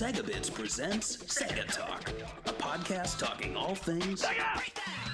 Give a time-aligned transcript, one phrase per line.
[0.00, 2.08] Segabits presents Sega Talk,
[2.46, 4.62] a podcast talking all things Sega!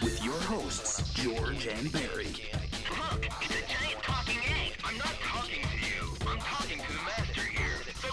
[0.01, 2.29] with your hosts, George and Barry.
[2.31, 4.75] Look, it's a giant talking egg.
[4.85, 6.15] I'm not talking to you.
[6.29, 7.83] I'm talking to the master here.
[7.97, 8.11] So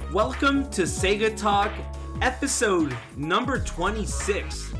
[0.00, 0.14] what?
[0.14, 1.72] Welcome to Sega Talk,
[2.22, 4.72] episode number 26.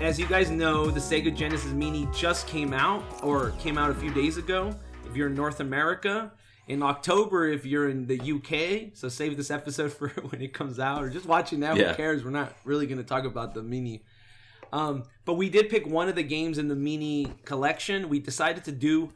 [0.00, 3.94] As you guys know, the Sega Genesis Mini just came out, or came out a
[3.94, 4.74] few days ago.
[5.10, 6.30] If you're in North America,
[6.68, 10.78] in October, if you're in the UK, so save this episode for when it comes
[10.78, 11.74] out, or just watching now.
[11.74, 11.88] Yeah.
[11.88, 12.24] Who cares?
[12.24, 14.04] We're not really going to talk about the Mini.
[14.72, 18.08] Um, but we did pick one of the games in the Mini collection.
[18.08, 19.12] We decided to do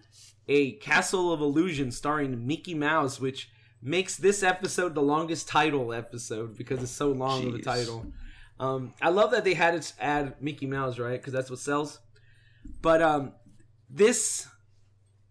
[0.49, 6.59] a Castle of Illusion starring Mickey Mouse, which makes this episode the longest title episode
[6.59, 8.05] because it's so long of a title.
[8.59, 11.21] Um, I love that they had it add Mickey Mouse, right?
[11.21, 12.01] Because that's what sells.
[12.83, 13.33] But um,
[13.89, 14.49] this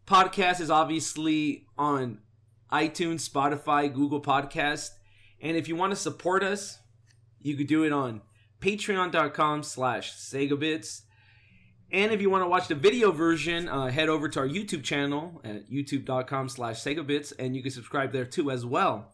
[0.05, 2.19] podcast is obviously on
[2.71, 4.91] iTunes, Spotify, Google Podcast,
[5.41, 6.79] and if you want to support us,
[7.41, 8.21] you could do it on
[8.61, 11.01] patreon.com slash segabits
[11.91, 14.83] and if you want to watch the video version uh, head over to our youtube
[14.83, 19.11] channel at youtube.com slash segabits and you can subscribe there too as well.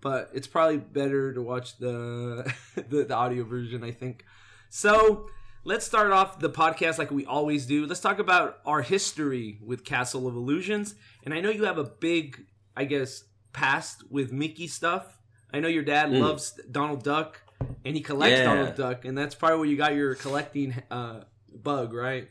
[0.00, 2.52] But it's probably better to watch the,
[2.88, 4.24] the the audio version i think.
[4.70, 5.28] So
[5.64, 9.84] let's start off the podcast like we always do let's talk about our history with
[9.84, 12.44] castle of illusions and i know you have a big
[12.76, 15.18] i guess past with mickey stuff
[15.52, 17.40] i know your dad loves donald duck
[17.84, 18.44] and he collects Yeah.
[18.44, 21.20] donald duck and that's probably where you got your collecting uh,
[21.54, 22.28] bug right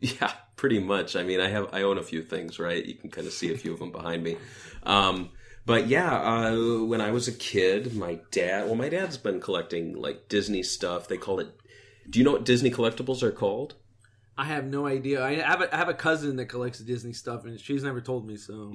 [0.00, 1.14] Yeah, pretty much.
[1.14, 2.84] I mean, I have I own a few things, right?
[2.84, 4.36] You can kind of see a few of them behind me.
[4.82, 5.30] Um,
[5.64, 8.66] but yeah, uh, when I was a kid, my dad.
[8.66, 11.06] Well, my dad's been collecting like Disney stuff.
[11.06, 11.54] They call it.
[12.08, 13.74] Do you know what Disney collectibles are called?
[14.36, 15.24] I have no idea.
[15.24, 18.26] I have a, I have a cousin that collects Disney stuff, and she's never told
[18.26, 18.36] me.
[18.36, 18.74] So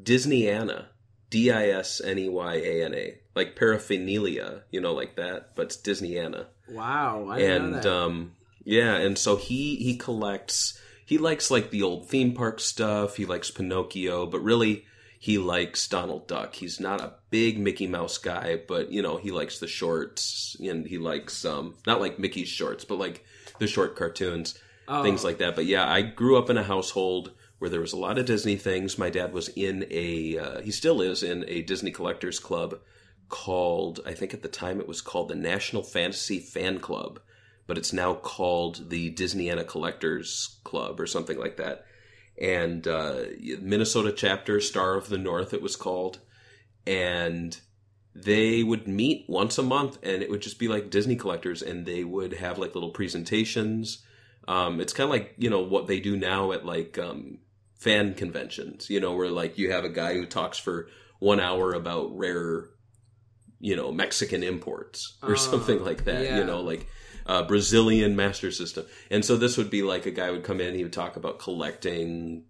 [0.00, 0.86] Disneyana.
[1.30, 3.18] D I S N E Y A N A.
[3.34, 5.56] Like paraphernalia, you know, like that.
[5.56, 6.46] But it's Disneyana.
[6.68, 7.86] wow, I and that.
[7.86, 8.32] um
[8.64, 13.26] yeah and so he he collects he likes like the old theme park stuff he
[13.26, 14.84] likes pinocchio but really
[15.22, 19.30] he likes donald duck he's not a big mickey mouse guy but you know he
[19.30, 23.24] likes the shorts and he likes um not like mickey's shorts but like
[23.60, 25.04] the short cartoons Oh.
[25.04, 27.30] things like that but yeah i grew up in a household
[27.60, 30.72] where there was a lot of disney things my dad was in a uh, he
[30.72, 32.80] still is in a disney collectors club
[33.28, 37.20] called i think at the time it was called the national fantasy fan club
[37.68, 41.86] but it's now called the Disneyana Collectors Club or something like that.
[42.40, 43.24] And uh,
[43.60, 46.18] Minnesota chapter, Star of the North, it was called.
[46.86, 47.58] And
[48.14, 51.86] they would meet once a month, and it would just be like Disney collectors, and
[51.86, 54.02] they would have like little presentations.
[54.48, 57.38] Um, it's kind of like you know what they do now at like um,
[57.78, 60.88] fan conventions, you know, where like you have a guy who talks for
[61.20, 62.64] one hour about rare,
[63.60, 66.24] you know, Mexican imports or Ah, something like that.
[66.24, 66.38] yeah.
[66.38, 66.86] You know, like
[67.26, 68.86] uh, Brazilian Master System.
[69.10, 71.38] And so this would be like a guy would come in, he would talk about
[71.38, 72.44] collecting,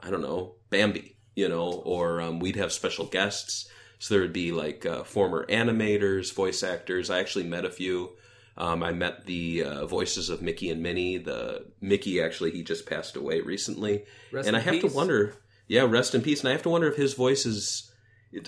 [0.00, 3.68] I don't know, Bambi, you know, or um, we'd have special guests.
[3.98, 7.08] So there would be like uh, former animators, voice actors.
[7.08, 8.10] I actually met a few.
[8.56, 11.18] Um, I met the uh, voices of Mickey and Minnie.
[11.18, 14.82] The Mickey actually he just passed away recently, Rest and I have peace.
[14.82, 15.36] to wonder.
[15.68, 16.40] Yeah, rest in peace.
[16.40, 17.90] And I have to wonder if his voice is.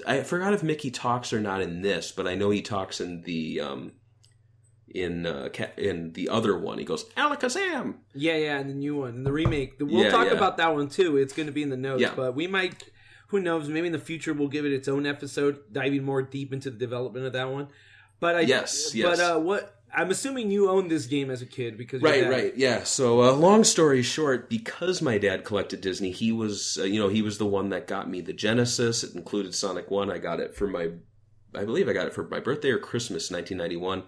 [0.06, 3.22] I forgot if Mickey talks or not in this, but I know he talks in
[3.22, 3.92] the um,
[4.94, 6.78] in uh, in the other one.
[6.78, 7.97] He goes Alakazam.
[8.15, 9.75] yeah, yeah, and the new one, and the remake.
[9.81, 10.32] We'll Yeah, talk yeah.
[10.32, 11.16] about that one too.
[11.19, 12.12] It's going to be in the notes, Yeah.
[12.16, 12.82] but we might.
[13.28, 13.69] Who knows?
[13.69, 16.78] Maybe in the future we'll give it its own episode, diving more deep into the
[16.78, 17.69] development of that one.
[18.21, 19.19] But I Yes, yes.
[19.19, 19.71] But uh, what?
[19.97, 22.83] I'm assuming you owned this game as a kid because Right, right, yeah.
[22.83, 27.09] So, uh, long story short, because my dad collected Disney, he was, uh, you know,
[27.09, 29.04] he was the one that got me the Genesis.
[29.04, 30.10] It included Sonic One.
[30.10, 30.91] I got it for my,
[31.54, 34.03] I believe I got it for my birthday or Christmas, 1991,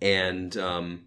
[0.00, 1.06] and um,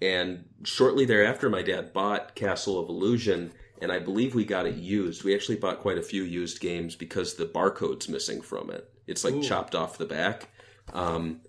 [0.00, 4.76] and shortly thereafter, my dad bought Castle of Illusion, and I believe we got it
[4.76, 5.24] used.
[5.24, 8.90] We actually bought quite a few used games because the barcode's missing from it.
[9.06, 9.42] It's like Ooh.
[9.42, 10.48] chopped off the back.
[10.92, 11.40] Um,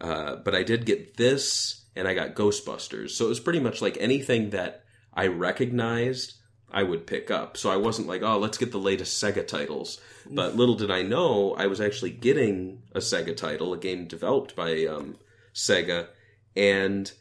[0.00, 3.10] uh, but I did get this, and I got Ghostbusters.
[3.10, 6.34] So it was pretty much like anything that I recognized,
[6.70, 7.56] I would pick up.
[7.56, 10.00] So I wasn't like, oh, let's get the latest Sega titles.
[10.28, 14.54] But little did I know, I was actually getting a Sega title, a game developed
[14.56, 15.16] by um,
[15.54, 16.08] Sega,
[16.56, 17.12] and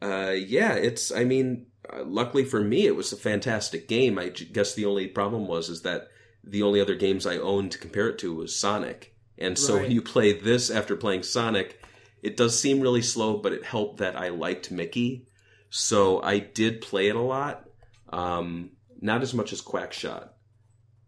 [0.00, 1.10] uh, yeah, it's.
[1.12, 4.18] I mean, uh, luckily for me, it was a fantastic game.
[4.18, 6.08] I guess the only problem was is that
[6.44, 9.82] the only other games I owned to compare it to was Sonic, and so Right.
[9.82, 11.80] when you play this after playing Sonic,
[12.22, 15.26] it does seem really slow, but it helped that I liked Mickey,
[15.68, 17.68] so I did play it a lot.
[18.10, 18.70] Um,
[19.00, 20.30] not as much as Quackshot,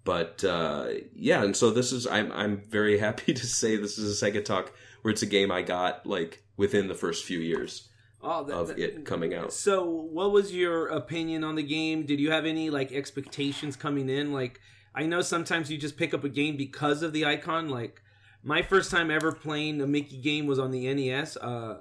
[0.05, 4.21] But uh, yeah, and so this is I'm I'm very happy to say this is
[4.23, 4.73] a Sega Talk
[5.03, 7.89] where it's a game I got like within the first few years
[8.23, 9.51] Oh, that, of that- it coming out.
[9.53, 9.77] So,
[10.19, 12.05] what was your opinion on the game?
[12.11, 14.33] Did you have any like expectations coming in?
[14.41, 14.61] Like,
[14.95, 17.71] I know sometimes you just pick up a game because of the icon.
[17.71, 18.03] Like,
[18.43, 21.79] my first time ever playing a Mickey game was on the NES, uh,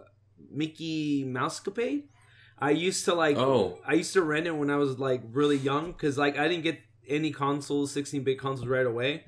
[0.49, 2.03] Mickey Mousecapade.
[2.57, 3.79] I used to like, Oh.
[3.85, 6.63] I used to rent it when I was like really young because like I didn't
[6.63, 9.23] get any consoles, sixteen bit consoles right away,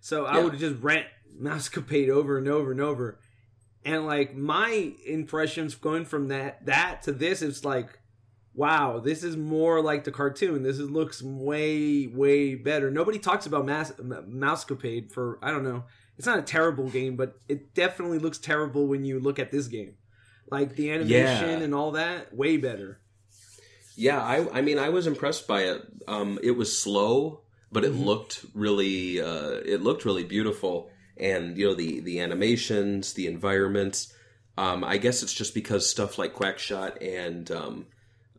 [0.00, 1.06] so I would just rent
[1.40, 3.18] Mousecapade over and over and over
[3.86, 7.98] and like my impressions going from that that to this it's like
[8.54, 13.46] wow this is more like the cartoon this is, looks way way better nobody talks
[13.46, 15.84] about Mas- M- mousecapade for i don't know
[16.18, 19.66] it's not a terrible game but it definitely looks terrible when you look at this
[19.68, 19.94] game
[20.50, 21.10] like the animation
[21.58, 21.64] Yeah.
[21.64, 23.00] and all that way better
[23.98, 25.80] Yeah, I I mean I was impressed by it.
[26.06, 27.40] Um, it was slow,
[27.72, 28.04] but it Mhm.
[28.04, 34.12] looked really uh, it looked really beautiful, and you know the the animations, the environments.
[34.58, 37.86] Um, I guess it's just because stuff like Quackshot and um,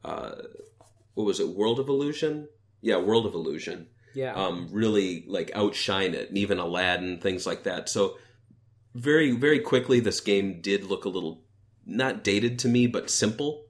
[0.04, 0.32] uh,
[1.14, 2.48] what was it, World of Illusion?
[2.82, 3.88] Yeah, World of Illusion.
[4.16, 7.90] yeah Um, really like outshine it, and even Aladdin, things like that.
[7.90, 8.18] So
[8.96, 11.44] very very quickly, this game did look a little
[11.86, 13.64] not dated to me, but simple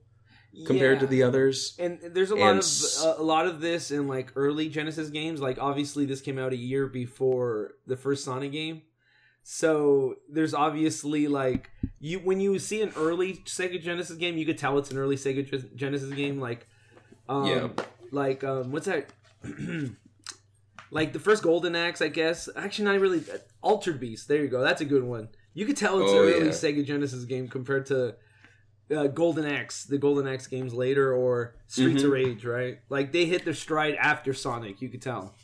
[0.66, 1.76] compared to the others.
[1.78, 5.40] and there's a lot And of a lot of this in like early Genesis games.
[5.40, 8.82] Like obviously this came out a year before the first Sonic game,
[9.50, 14.58] so there's obviously like you when you see an early Sega Genesis game, you could
[14.58, 16.38] tell it's an early Sega Genesis game.
[16.38, 16.66] Like,
[17.30, 17.68] um, Yeah.
[18.10, 19.08] like um, what's that?
[20.90, 22.48] like the first Golden Axe, I guess.
[22.56, 23.22] Actually, not really.
[23.62, 24.28] Altered Beast.
[24.28, 24.60] There you go.
[24.62, 25.28] That's a good one.
[25.54, 26.52] You could tell it's Oh, an early yeah.
[26.52, 28.14] Sega Genesis game compared to
[28.94, 32.06] uh, Golden Axe, the Golden Axe games later, or Streets Mm-hmm.
[32.06, 32.78] of Rage, right?
[32.90, 34.82] Like they hit their stride after Sonic.
[34.82, 35.34] You could tell.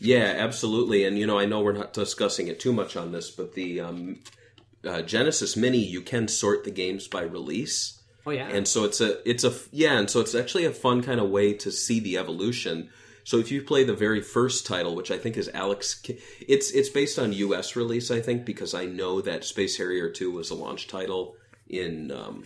[0.00, 1.04] Yeah, absolutely.
[1.04, 3.80] And you know, I know we're not discussing it too much on this, but the
[3.80, 4.20] um,
[4.84, 8.48] uh, Genesis Mini, you can sort the games by release, Oh yeah.
[8.48, 11.30] and so it's a it's a yeah, and so it's actually a fun kind of
[11.30, 12.90] way to see the evolution.
[13.24, 16.02] So if you play the very first title, which I think is Alex,
[16.40, 17.76] it's it's based on U.S.
[17.76, 21.36] release, I think, because I know that Space Harrier Two was a launch title
[21.68, 22.44] in um,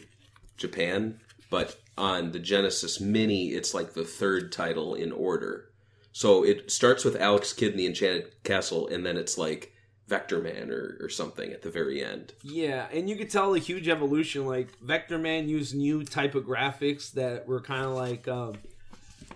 [0.56, 1.20] Japan,
[1.50, 5.68] but on the Genesis Mini, it's like the third title in order.
[6.12, 9.72] So it starts with Alex Kidd in the Enchanted Castle, and then it's like
[10.08, 12.34] Vector Man or, or something at the very end.
[12.42, 14.46] Yeah, and you could tell a huge evolution.
[14.46, 18.58] Like Vector Man used new type of graphics that were kind of like, um,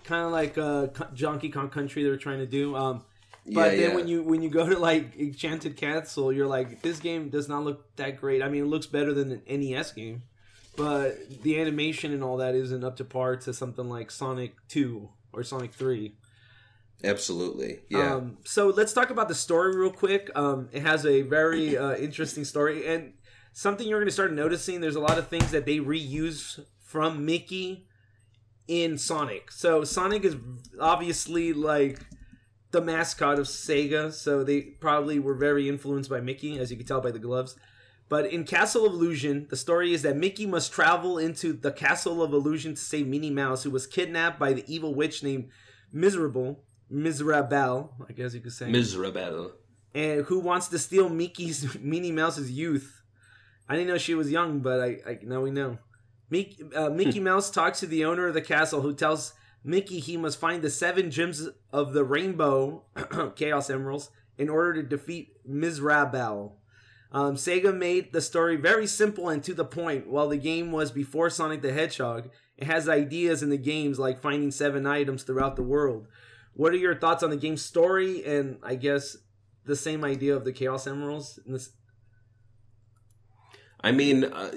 [0.03, 2.75] kind of like uh, Donkey Kong Country they were trying to do.
[2.75, 3.03] Um,
[3.47, 3.95] but Yeah, then yeah.
[3.95, 7.63] when you when you go to like Enchanted Castle, you're like, this game does not
[7.63, 8.43] look that great.
[8.43, 10.23] I mean, it looks better than an NES game,
[10.75, 15.09] but the animation and all that isn't up to par to something like Sonic Two
[15.33, 16.13] or Sonic Three.
[17.03, 18.15] Absolutely, yeah.
[18.15, 20.31] Um, so let's talk about the story real quick.
[20.35, 23.13] Um, it has a very uh, interesting story, and
[23.53, 24.81] something you're going to start noticing.
[24.81, 27.87] There's a lot of things that they reuse from Mickey
[28.67, 29.51] in Sonic.
[29.51, 30.35] So Sonic is
[30.79, 31.99] obviously like
[32.71, 36.85] the mascot of Sega, so they probably were very influenced by Mickey, as you can
[36.85, 37.55] tell by the gloves.
[38.09, 42.23] But in Castle of Illusion, the story is that Mickey must travel into the Castle
[42.23, 45.49] of Illusion to save Minnie Mouse, who was kidnapped by the evil witch named
[45.91, 49.51] Miserable, Miserable, I guess you could say, Miserable.
[49.93, 53.01] and who wants to steal Mickey's Minnie Mouse's youth.
[53.69, 55.77] I didn't know she was young, but I, I now we know.
[56.29, 60.15] Mickey, uh, Mickey Mouse talks to the owner of the castle, who tells Mickey he
[60.17, 62.83] must find the seven gems of the rainbow,
[63.35, 66.57] Chaos Emeralds, in order to defeat Miserable.
[67.11, 70.07] Um, Sega made the story very simple and to the point.
[70.07, 74.19] While the game was before Sonic the Hedgehog, it has ideas in the games like
[74.21, 76.07] finding seven items throughout the world.
[76.57, 79.15] What are your thoughts on the game's story and I guess
[79.65, 81.39] the same idea of the Chaos Emeralds?
[81.45, 81.69] In this,
[83.79, 84.51] I mean, uh,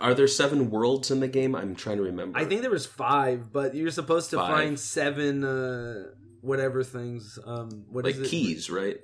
[0.00, 1.54] are there seven worlds in the game?
[1.54, 2.36] I'm trying to remember.
[2.36, 4.52] I think there was five, but you're supposed to Five.
[4.52, 6.06] find seven uh,
[6.40, 7.38] whatever things.
[7.46, 8.28] Um, what like is it?
[8.28, 8.96] keys, right?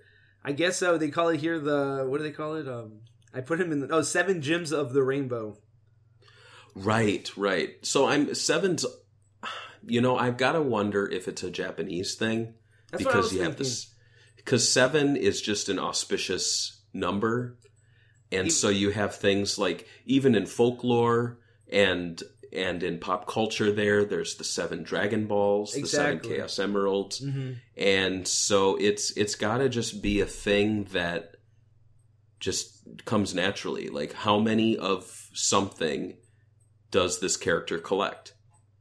[0.45, 0.99] I guess so.
[0.99, 2.67] They call it here the what do they call it?
[2.67, 3.02] Um,
[3.33, 5.57] I put him in the oh seven gems of the rainbow.
[6.75, 7.71] Right, right.
[7.83, 8.85] So I'm seven's.
[9.87, 12.55] You know, I've got to wonder if it's a Japanese thing
[12.91, 13.89] That's because you have this.
[14.37, 17.57] Because seven is just an auspicious number,
[18.31, 21.39] and Even- so you have things like even in folklore
[21.71, 22.23] and
[22.53, 27.53] and in pop culture, there there's the seven Dragon Balls, the seven Chaos Emeralds, Mm-hmm.
[27.77, 31.37] and so it's it's got to just be a thing that
[32.41, 36.17] just comes naturally like how many of something
[36.91, 38.35] does this character collect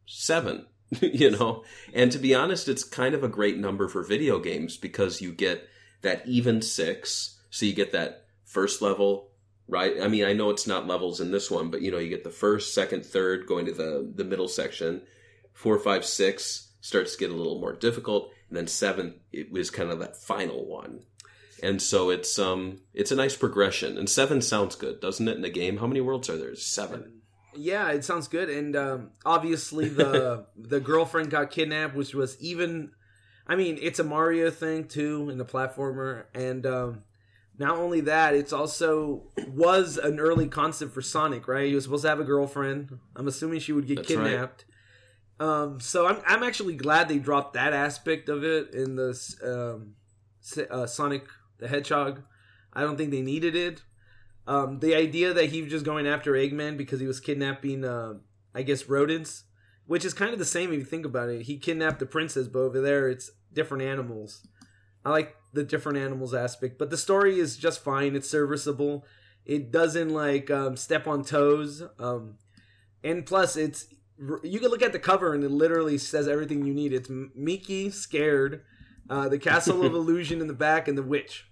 [0.08, 0.65] seven
[1.01, 1.63] you know?
[1.93, 5.31] And to be honest, it's kind of a great number for video games because you
[5.31, 5.67] get
[6.01, 7.39] that even six.
[7.50, 9.29] So you get that first level,
[9.67, 10.01] right?
[10.01, 12.24] I mean, I know it's not levels in this one, but you know, you get
[12.24, 15.01] the first, second, third going to the, the middle section.
[15.53, 18.31] Four, five, six starts to get a little more difficult.
[18.50, 21.03] And then seven, it was kind of that final one.
[21.63, 23.98] And so it's um it's a nice progression.
[23.98, 25.77] And seven sounds good, doesn't it, in a game?
[25.77, 26.55] How many worlds are there?
[26.55, 27.20] Seven.
[27.55, 28.50] Yeah, it sounds good.
[28.50, 32.91] And um, obviously, the the girlfriend got kidnapped, which was even.
[33.48, 37.03] I mean, it's a Mario thing too, in the platformer, and um,
[37.58, 41.48] not only that, it's also was an early concept for Sonic.
[41.48, 43.00] Right, he was supposed to have a girlfriend.
[43.15, 44.29] I'm assuming she would get That's right.
[44.29, 44.65] kidnapped.
[45.39, 49.96] Um, so I'm I'm actually glad they dropped that aspect of it in the um,
[50.70, 51.25] uh, Sonic
[51.58, 52.24] the Hedgehog.
[52.74, 53.81] I don't think they needed it.
[54.48, 58.15] Um, the idea that he was just going after Eggman because he was kidnapping, uh,
[58.55, 59.43] I guess, rodents,
[59.86, 61.43] which is kind of the same if you think about it.
[61.43, 64.48] He kidnapped the princess, but over there it's different animals.
[65.03, 68.15] I like the different animals aspect, but the story is just fine.
[68.15, 69.05] It's serviceable.
[69.45, 71.83] It doesn't like um, step on toes.
[72.00, 72.38] Um,
[73.03, 73.88] and plus, it's
[74.43, 76.93] you can look at the cover and it literally says everything you need.
[76.93, 78.63] It's Mickey scared,
[79.10, 81.50] uh, the Castle of Illusion in the back, and the witch.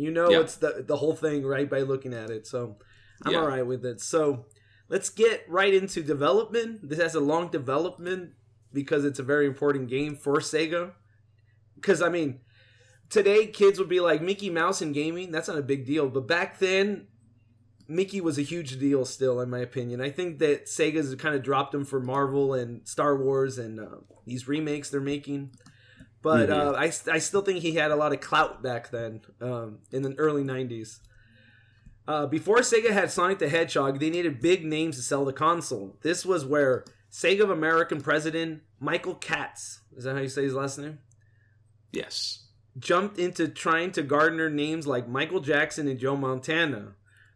[0.00, 0.40] You know, Yeah.
[0.40, 2.46] it's the the whole thing right by looking at it.
[2.46, 2.78] So
[3.24, 3.40] I'm Yeah.
[3.40, 4.00] all right with it.
[4.00, 4.46] So
[4.88, 6.88] let's get right into development.
[6.88, 8.30] This has a long development
[8.72, 10.92] because it's a very important game for Sega.
[11.74, 12.40] Because I mean,
[13.10, 15.30] today kids would be like Mickey Mouse in gaming.
[15.32, 17.06] That's not a big deal, but back then.
[17.88, 20.00] Mickey was a huge deal still, in my opinion.
[20.00, 23.96] I think that Sega's kind of dropped him for Marvel and Star Wars and uh,
[24.24, 25.50] these remakes they're making.
[26.22, 29.78] But uh, I, I still think he had a lot of clout back then um,
[29.90, 30.98] in the early 90s.
[32.06, 35.96] Uh, before Sega had Sonic the Hedgehog, they needed big names to sell the console.
[36.02, 40.54] This was where Sega of American president Michael Katz, is that how you say his
[40.54, 40.98] last name?
[41.92, 42.46] Yes.
[42.78, 46.94] jumped into trying to garner names like Michael Jackson and Joe Montana.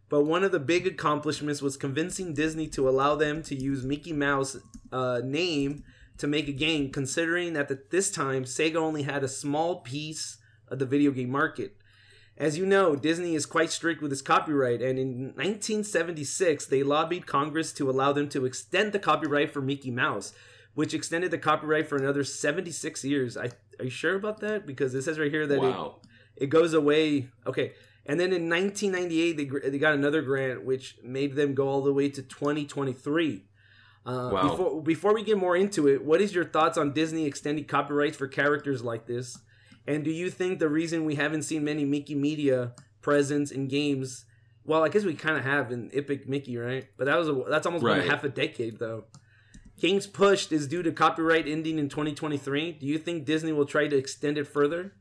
[0.08, 4.12] But one of the big accomplishments was convincing Disney to allow them to use Mickey
[4.12, 4.56] Mouse
[4.92, 5.84] uh, name
[6.18, 10.38] to make a game, considering that at this time Sega only had a small piece
[10.68, 11.76] of the video game market.
[12.36, 17.26] As you know, Disney is quite strict with its copyright, and in 1976 they lobbied
[17.26, 20.32] Congress to allow them to extend the copyright for Mickey Mouse,
[20.74, 23.36] which extended the copyright for another 76 years.
[23.36, 24.66] I, are you sure about that?
[24.66, 26.00] Because it says right here that it, Wow.
[26.36, 27.28] it goes away.
[27.46, 27.72] Okay.
[28.06, 31.92] And then in 1998, they, they got another grant, which made them go all the
[31.92, 33.44] way to 2023.
[34.06, 34.48] Uh, Wow.
[34.50, 38.16] Before, before we get more into it, what is your thoughts on Disney extending copyrights
[38.16, 39.38] for characters like this?
[39.86, 44.24] And do you think the reason we haven't seen many Mickey Media presence in games?
[44.64, 46.86] Well, I guess we kind of have in Epic Mickey, right?
[46.96, 48.06] But that was a, that's almost been Right.
[48.06, 49.04] a half a decade though.
[49.78, 52.72] Games pushed is due to copyright ending in 2023.
[52.72, 54.92] Do you think Disney will try to extend it further?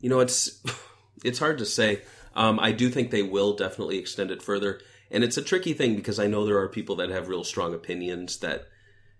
[0.00, 0.62] You know, it's
[1.24, 2.02] it's hard to say.
[2.34, 4.80] Um, I do think they will definitely extend it further,
[5.10, 7.74] and it's a tricky thing because I know there are people that have real strong
[7.74, 8.66] opinions that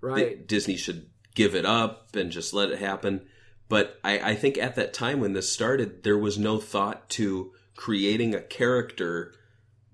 [0.00, 0.46] Right.
[0.46, 3.26] Disney should give it up and just let it happen.
[3.68, 7.52] But I, I think at that time when this started, there was no thought to
[7.76, 9.34] creating a character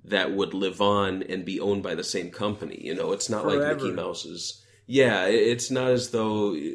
[0.04, 2.78] that would live on and be owned by the same company.
[2.80, 4.62] You know, it's not like Mickey Mouse's.
[4.86, 6.54] Yeah, it's not as though.
[6.54, 6.70] I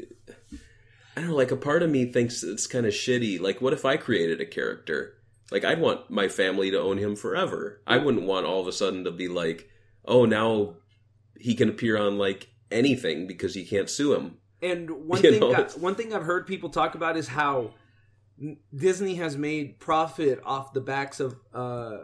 [1.16, 1.36] don't know.
[1.36, 3.40] Like a part of me thinks it's kind of shitty.
[3.40, 5.16] Like, what if I created a character?
[5.52, 7.82] Like, I'd want my family to own him forever.
[7.86, 9.70] I wouldn't want all of a sudden to be like,
[10.06, 10.76] oh, now
[11.38, 14.38] he can appear on like anything because you can't sue him.
[14.62, 17.74] And one You thing, know, I, one thing I've heard people talk about is how
[18.76, 21.98] Disney has made profit off the backs of uh,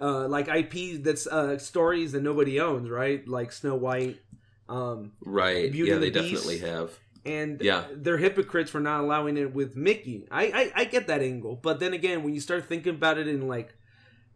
[0.00, 3.26] uh, like IP that's uh, stories that nobody owns, right?
[3.28, 4.20] Like Snow White.
[4.68, 5.70] Um, Right.
[5.70, 6.32] Beauty yeah, they Beast.
[6.44, 6.98] definitely have.
[7.26, 7.84] And Yeah.
[7.92, 10.26] they're hypocrites for not allowing it with Mickey.
[10.30, 13.26] I, I I get that angle, but then again, when you start thinking about it
[13.28, 13.74] in like,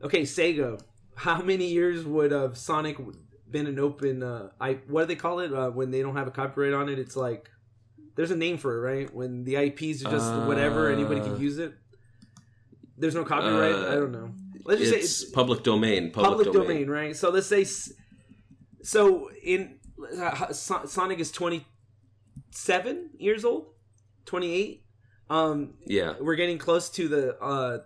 [0.02, 0.80] okay, Sega,
[1.14, 2.97] how many years would have Sonic
[3.50, 4.23] been an open?
[4.23, 6.88] Uh, I what do they call it uh, when they don't have a copyright on
[6.88, 6.99] it?
[6.99, 7.50] It's like
[8.16, 9.14] there's a name for it, right?
[9.14, 11.73] When the IPs are just whatever, anybody can Uh, use it.
[12.97, 13.75] There's no copyright.
[13.75, 14.30] uh, I don't know.
[14.64, 16.11] Let's just say It's public domain.
[16.11, 16.87] Public, public, domain.
[16.87, 16.90] domain.
[16.90, 17.16] right?
[17.16, 17.64] So let's say,
[18.83, 19.78] so in
[20.21, 21.64] uh, Sonic is twenty
[22.50, 23.67] seven years old,
[24.25, 24.85] twenty eight.
[25.31, 26.14] Um, Yeah.
[26.21, 27.38] we're getting close to the.
[27.40, 27.78] Uh,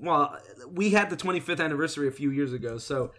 [0.00, 0.38] well,
[0.70, 3.12] we had the twenty fifth anniversary a few years ago, so.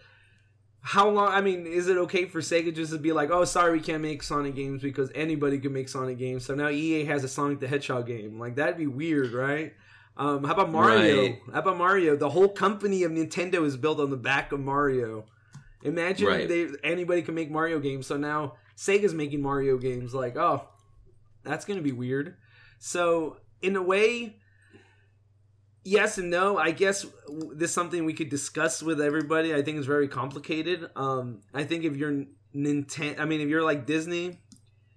[0.82, 1.28] How long?
[1.28, 4.00] I mean, is it okay for Sega just to be like, "Oh, sorry, we can't
[4.00, 7.60] make Sonic games because anybody can make Sonic games." So now EA has a Sonic
[7.60, 8.38] the Hedgehog game.
[8.38, 9.74] Like that'd be weird, right?
[10.16, 11.20] Um, how about Mario?
[11.22, 11.38] Right.
[11.52, 12.16] How about Mario?
[12.16, 15.26] The whole company of Nintendo is built on the back of Mario.
[15.82, 16.48] Imagine Right.
[16.48, 18.06] they anybody can make Mario games.
[18.06, 20.14] So now Sega's making Mario games.
[20.14, 20.66] Like, oh,
[21.44, 22.36] that's gonna be weird.
[22.78, 24.36] So in a way,
[25.84, 26.56] yes and no.
[26.56, 27.04] I guess
[27.52, 29.54] this is something we could discuss with everybody.
[29.54, 30.88] I think it's very complicated.
[30.96, 34.40] Um, I think if you're Nintendo, I mean, if you're like Disney,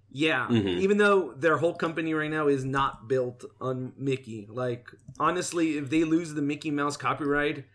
[0.09, 0.47] yeah.
[0.47, 0.79] Mhm.
[0.79, 4.87] Even though their whole company right now is not built on Mickey, like
[5.19, 7.65] honestly, if they lose the Mickey Mouse copyright,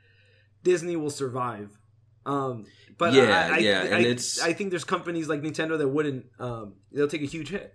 [0.63, 1.78] Disney will survive.
[2.29, 2.67] Um,
[2.99, 5.89] but Yeah, I, I, yeah, I, and it's- I think there's companies like Nintendo that
[5.89, 6.27] wouldn't.
[6.39, 7.75] Um, they'll take a huge hit.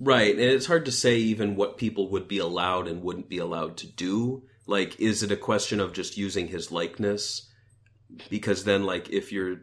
[0.00, 3.38] Right, and it's hard to say even what people would be allowed and wouldn't be
[3.38, 4.44] allowed to do.
[4.66, 7.50] Like, is it a question of just using his likeness?
[8.30, 9.62] Because then, like, if you're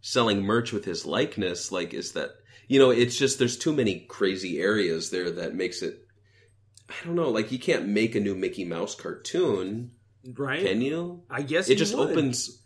[0.00, 2.30] selling merch with his likeness, like, is that
[2.68, 2.90] you know?
[2.90, 5.98] It's just there's too many crazy areas there that makes it.
[6.88, 7.30] I don't know.
[7.30, 9.92] Like, you can't make a new Mickey Mouse cartoon,
[10.24, 10.64] Right?
[10.64, 11.24] can you?
[11.28, 12.10] I guess It just would.
[12.12, 12.61] opens.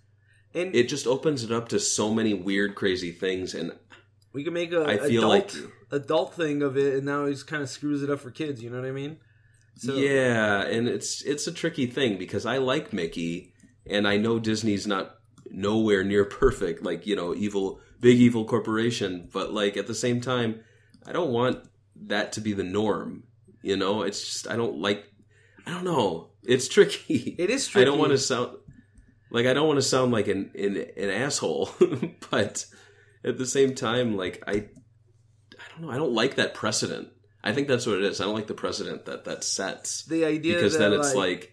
[0.57, 3.73] And It just opens it up to so many weird, crazy things, and
[4.33, 7.43] we can make a I feel adult like- adult thing of it, and now he's
[7.43, 8.63] kind of screws it up for kids.
[8.63, 9.19] You know what I mean?
[9.77, 13.53] So yeah, and it's it's a tricky thing because I like Mickey,
[13.87, 15.17] and I know Disney's not
[15.51, 19.29] nowhere near perfect, like you know, evil, big evil corporation.
[19.33, 20.61] But like at the same time,
[21.07, 21.59] I don't want
[22.07, 23.25] that to be the norm.
[23.63, 25.05] You know, it's just I don't like.
[25.67, 26.31] I don't know.
[26.45, 27.35] It's tricky.
[27.39, 27.83] it is tricky.
[27.83, 28.57] I don't want to sound
[29.31, 31.71] like I don't want to sound like an an, an asshole,
[32.31, 32.67] but
[33.25, 35.91] at the same time, like I, I don't know.
[35.91, 37.09] I don't like that precedent.
[37.43, 38.21] I think that's what it is.
[38.21, 41.53] I don't like the precedent that that sets the idea because that, then it's like,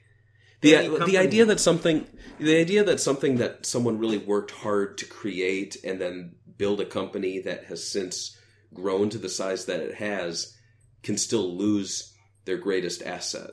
[0.61, 2.07] the the idea that something
[2.39, 6.85] the idea that something that someone really worked hard to create and then build a
[6.85, 8.37] company that has since
[8.73, 10.57] grown to the size that it has
[11.03, 12.13] can still lose
[12.45, 13.51] their greatest asset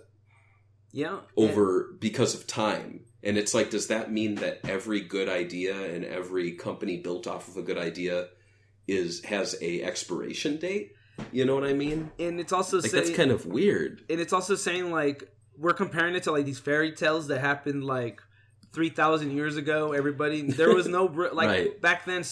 [0.92, 3.04] yeah over because of time.
[3.22, 7.48] And it's like, does that mean that every good idea and every company built off
[7.48, 8.28] of a good idea
[8.88, 10.92] is has a expiration date?
[11.32, 12.10] You know what I mean?
[12.18, 14.02] and it's also Like saying, that's kind of weird.
[14.08, 17.84] and it's also saying like we're comparing it to like these fairy tales that happened
[17.84, 18.23] like
[18.73, 21.80] 3000 years ago everybody there was no like Right.
[21.82, 22.25] back then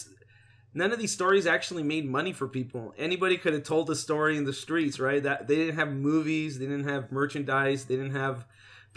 [0.72, 4.38] none of these stories actually made money for people anybody could have told the story
[4.38, 8.14] in the streets right that they didn't have movies they didn't have merchandise they didn't
[8.14, 8.46] have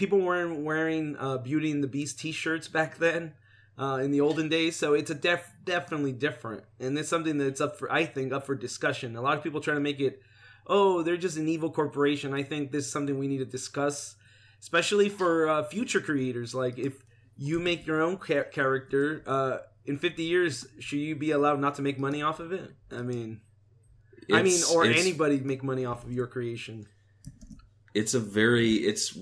[0.02, 3.34] people weren't wearing uh, beauty and the beast t-shirts back then
[3.80, 7.62] uh, in the olden days so it's a def- definitely different and it's something that's
[7.62, 10.22] up for i think up for discussion a lot of people trying to make it
[10.68, 12.34] oh, they're just an evil corporation.
[12.34, 14.16] I think this is something we need to discuss,
[14.60, 16.54] especially for uh, future creators.
[16.54, 17.04] Like, if
[17.38, 21.76] you make your own cha- character, uh, in 50 years, should you be allowed not
[21.76, 22.72] to make money off of it?
[22.92, 23.42] I mean,
[24.32, 26.88] I mean, or anybody make money off of your creation.
[27.94, 29.18] it's a very it's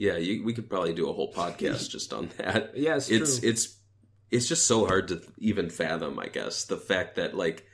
[0.00, 2.72] yeah you, we could probably do a whole podcast just on that.
[2.74, 3.50] Yeah, it's it's true.
[3.50, 3.76] it's
[4.30, 7.66] it's just so hard to even fathom i guess the fact that like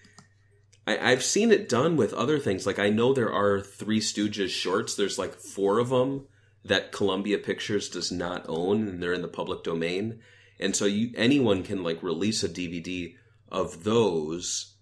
[0.88, 2.66] I, i've seen it done with other things.
[2.66, 4.96] Like i know there are three stooges shorts.
[4.96, 6.26] There's like four of them
[6.64, 10.18] that columbia pictures does not own and they're in the public domain.
[10.58, 13.14] And so you anyone can like release a dvd
[13.48, 14.74] of those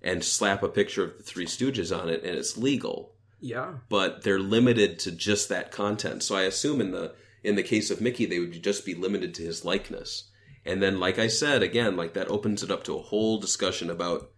[0.00, 3.11] and slap a picture of the three stooges on it and it's legal
[3.42, 3.74] Yeah.
[3.88, 6.22] but they're limited to just that content.
[6.22, 9.34] So I assume in the in the case of Mickey, they would just be limited
[9.34, 10.30] to his likeness.
[10.64, 13.90] And then, like I said, again, like that opens it up to a whole discussion
[13.90, 14.30] about,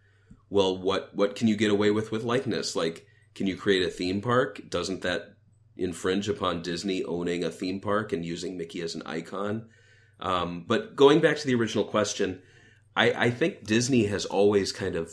[0.49, 2.75] well, what what can you get away with with likeness?
[2.75, 4.63] Like, can you create a theme park?
[4.71, 5.35] Doesn't that
[5.77, 9.69] infringe upon Disney owning a theme park and using Mickey as an icon?
[10.21, 12.41] Um, but going back to the original question,
[12.97, 15.13] I, I think Disney has always kind of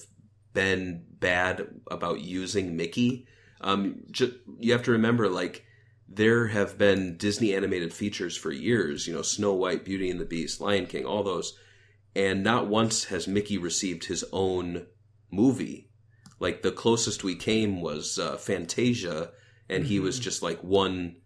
[0.54, 3.28] been bad about using Mickey.
[3.62, 5.66] Um, ju- you have to remember, like,
[6.08, 10.26] there have been Disney animated features for years, you know, Snow White, Beauty and the
[10.26, 11.58] Beast, Lion King, all those.
[12.16, 14.88] And not once has Mickey received his own
[15.32, 15.90] movie.
[16.40, 19.32] Like, the closest we came was uh, Fantasia,
[19.70, 21.18] and he was just like one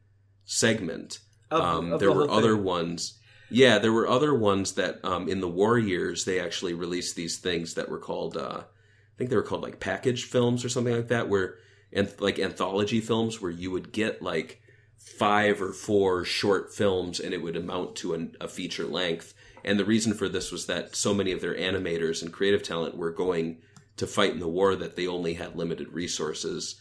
[0.43, 1.19] segment.
[1.51, 2.63] Of- um, of there the were other thing.
[2.63, 3.19] ones.
[3.49, 7.37] Yeah, there were other ones that um, in the war years they actually released these
[7.37, 10.95] things that were called uh, I think they were called like package films or something
[10.95, 11.55] like that, where
[11.95, 14.61] and like anthology films where you would get like
[14.97, 19.33] five or four short films and it would amount to an, a feature length.
[19.63, 22.97] And the reason for this was that so many of their animators and creative talent
[22.97, 23.59] were going
[23.97, 26.79] to fight in the war that they only had limited resources.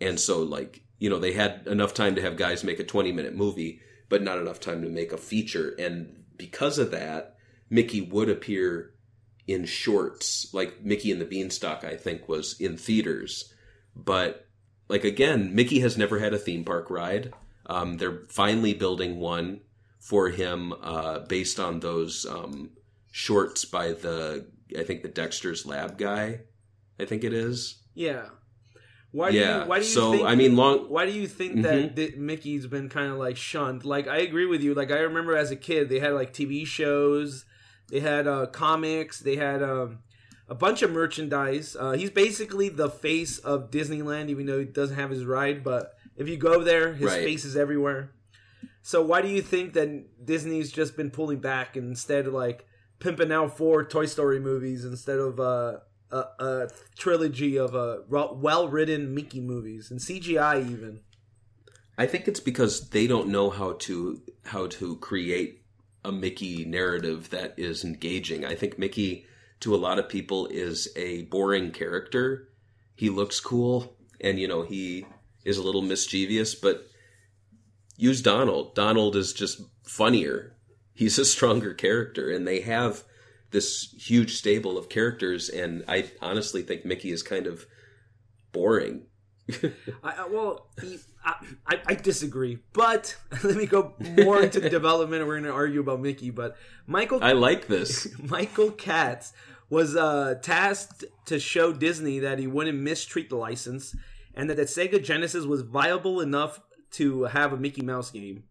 [0.00, 3.12] And so, like, you know, they had enough time to have guys make a 20
[3.12, 5.74] minute movie, but not enough time to make a feature.
[5.78, 7.36] And because of that,
[7.70, 8.92] Mickey would appear
[9.46, 13.52] in shorts, like Mickey and the Beanstalk, I think, was in theaters.
[13.96, 14.46] But,
[14.90, 17.32] like, again, Mickey has never had a theme park ride.
[17.66, 19.60] Um, they're finally building one
[20.00, 22.70] for him uh, based on those um,
[23.12, 24.46] shorts by the
[24.78, 26.40] I think the Dexter's Lab guy.
[26.98, 27.82] I think it is.
[27.94, 28.26] Yeah.
[29.12, 29.62] Why do yeah.
[29.64, 30.88] you why do you so think I mean, long.
[30.88, 31.62] why do you think Mhm.
[31.62, 33.84] that Di- Mickey's been kind of like shunned?
[33.84, 34.74] Like I agree with you.
[34.74, 37.44] Like I remember as a kid, they had like TV shows,
[37.90, 39.98] they had uh, comics, they had um,
[40.50, 41.76] a bunch of merchandise.
[41.78, 45.62] Uh, he's basically the face of Disneyland, even though he doesn't have his ride.
[45.64, 47.24] But if you go there, his Right.
[47.24, 48.12] face is everywhere.
[48.82, 52.66] So why do you think that Disney's just been pulling back and instead of like
[52.98, 55.78] pimping out four Toy Story movies instead of uh,
[56.10, 61.00] a, a trilogy of uh, well written Mickey movies and CGI even?
[61.96, 65.62] I think it's because they don't know how to how to create
[66.04, 68.44] a Mickey narrative that is engaging.
[68.44, 69.26] I think Mickey
[69.60, 72.48] to a lot of people is a boring character.
[72.94, 75.06] He looks cool and you know, he
[75.44, 76.86] is a little mischievous, but
[77.96, 78.74] use Donald.
[78.74, 80.56] Donald is just funnier.
[80.92, 83.04] He's a stronger character and they have
[83.50, 87.66] this huge stable of characters and I honestly think Mickey is kind of
[88.52, 89.06] boring.
[90.04, 90.68] I, well,
[91.24, 91.34] I,
[91.66, 95.26] I, I disagree, but let me go more into the development.
[95.26, 98.08] We're going to argue about Mickey, but Michael I like this.
[98.18, 99.32] Michael Katz
[99.70, 103.94] was uh, tasked to show Disney that he wouldn't mistreat the license
[104.34, 106.60] and that the Sega Genesis was viable enough
[106.92, 108.44] to have a Mickey Mouse game.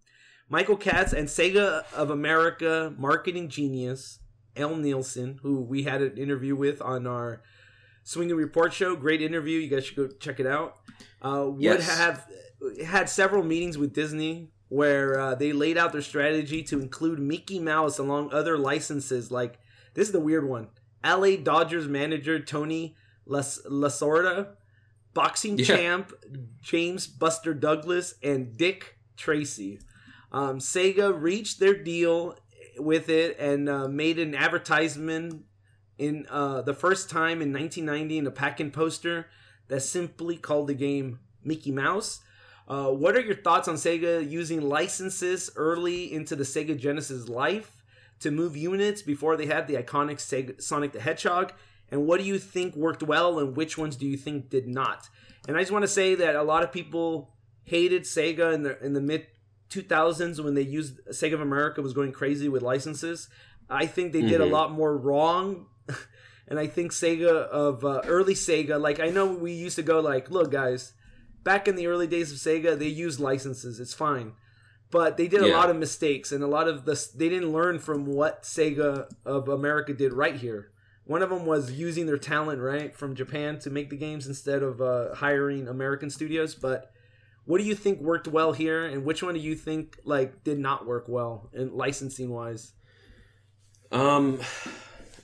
[0.49, 4.19] Michael Katz and Sega of America marketing genius
[4.57, 7.41] Al Nilsen, who we had an interview with on our
[8.03, 9.59] Swinging Report show, great interview.
[9.59, 10.77] You guys should go check it out.
[11.21, 11.97] Uh, would Yes.
[11.97, 12.25] have
[12.83, 17.59] had several meetings with Disney where uh, they laid out their strategy to include Mickey
[17.59, 19.29] Mouse along other licenses.
[19.31, 19.59] Like
[19.93, 20.69] this is the weird one:
[21.03, 21.37] L.A.
[21.37, 24.49] Dodgers manager Tony Las- Lasorda,
[25.13, 25.65] boxing Yeah.
[25.65, 26.13] champ
[26.61, 29.79] James Buster Douglas, and Dick Tracy.
[30.31, 32.37] Um, Sega reached their deal
[32.77, 35.43] with it and uh, made an advertisement
[35.97, 39.27] in uh, the first time in 1990 in a pack-in poster
[39.67, 42.21] that simply called the game Mickey Mouse.
[42.67, 47.75] Uh, what are your thoughts on Sega using licenses early into the Sega Genesis life
[48.19, 51.53] to move units before they had the iconic Sega, Sonic the Hedgehog?
[51.91, 55.09] And what do you think worked well and which ones do you think did not?
[55.47, 58.83] And I just want to say that a lot of people hated Sega in the
[58.85, 59.25] in the mid
[59.69, 63.29] 2000s when they used Sega of America was going crazy with licenses.
[63.69, 64.51] I think they did a Mhm.
[64.51, 65.67] lot more wrong.
[66.47, 69.99] and I think Sega of uh, early Sega, like I know we used to go
[69.99, 70.93] like, look guys,
[71.43, 73.79] back in the early days of Sega, they used licenses.
[73.79, 74.33] It's fine.
[74.91, 77.77] But they did a lot of mistakes and a lot of this they didn't learn
[77.77, 80.71] from what Sega of America did right here.
[81.05, 84.61] One of them was using their talent right from Japan to make the games instead
[84.61, 86.55] of uh, hiring American studios.
[86.55, 86.91] But
[87.45, 90.59] what do you think worked well here, and which one do you think like did
[90.59, 92.73] not work well in licensing wise?
[93.91, 94.39] Um,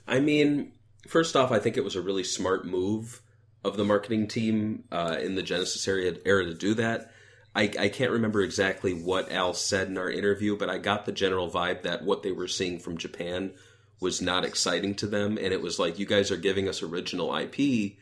[0.08, 0.72] I mean,
[1.06, 3.22] first off, I think it was a really smart move
[3.62, 7.12] of the marketing team uh, in the Genesis area era to do that.
[7.56, 11.12] I, I can't remember exactly what Al said in our interview, but I got the
[11.12, 13.52] general vibe that what they were seeing from Japan
[13.98, 17.34] was not exciting to them, and it was like, you guys are giving us original
[17.34, 17.94] IP,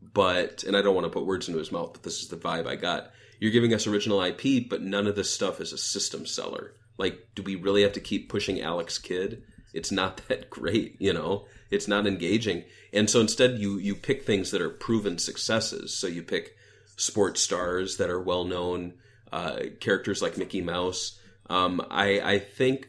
[0.00, 2.36] but and I don't want to put words into his mouth, but this is the
[2.36, 3.10] vibe I got.
[3.40, 6.74] You're giving us original IP, but none of this stuff is a system seller.
[6.96, 9.42] Like, do we really have to keep pushing Alex Kidd?
[9.74, 11.46] It's not that great, you know.
[11.68, 15.98] It's not engaging, and so instead, you you pick things that are proven successes.
[15.98, 16.54] So you pick
[17.00, 18.94] sports stars that are well known,
[19.32, 21.18] uh, characters like Mickey Mouse.
[21.48, 22.88] Um, I I think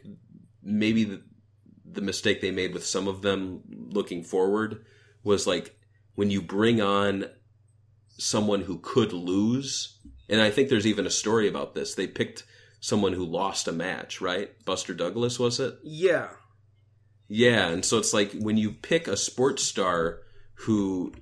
[0.62, 1.22] maybe the,
[1.84, 4.84] the mistake they made with some of them looking forward
[5.24, 5.76] was like
[6.14, 7.24] when you bring on
[8.18, 9.98] someone who could lose
[10.28, 11.94] and i think there's even a story about this.
[11.94, 12.44] They picked
[12.78, 14.50] someone who lost a match right?
[14.64, 15.78] Buster douglas was it?
[15.82, 16.28] Yeah,
[17.28, 20.20] yeah and so it's like when you pick a sports star
[20.54, 21.12] who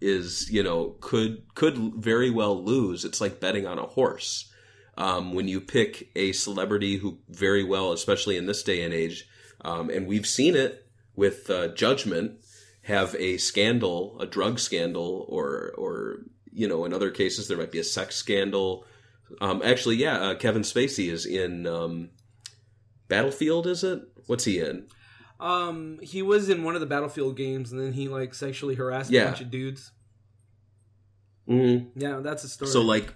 [0.00, 3.04] is you know could could very well lose.
[3.04, 4.52] It's like betting on a horse.
[4.96, 9.28] Um, when you pick a celebrity who very well especially in this day and age
[9.60, 12.40] um, and we've seen it with uh, judgment
[12.82, 17.70] have a scandal a drug scandal or or you know in other cases there might
[17.70, 18.84] be a sex scandal.
[19.40, 22.10] Um, actually yeah uh, kevin spacey is in um,
[23.06, 24.00] battlefield is it?
[24.26, 24.88] What's he in
[25.40, 29.10] um, he was in one of the Battlefield games, and then he like sexually harassed
[29.10, 29.22] Yeah.
[29.22, 29.92] a bunch of dudes.
[31.48, 32.70] mm Yeah, that's a story.
[32.70, 33.14] So like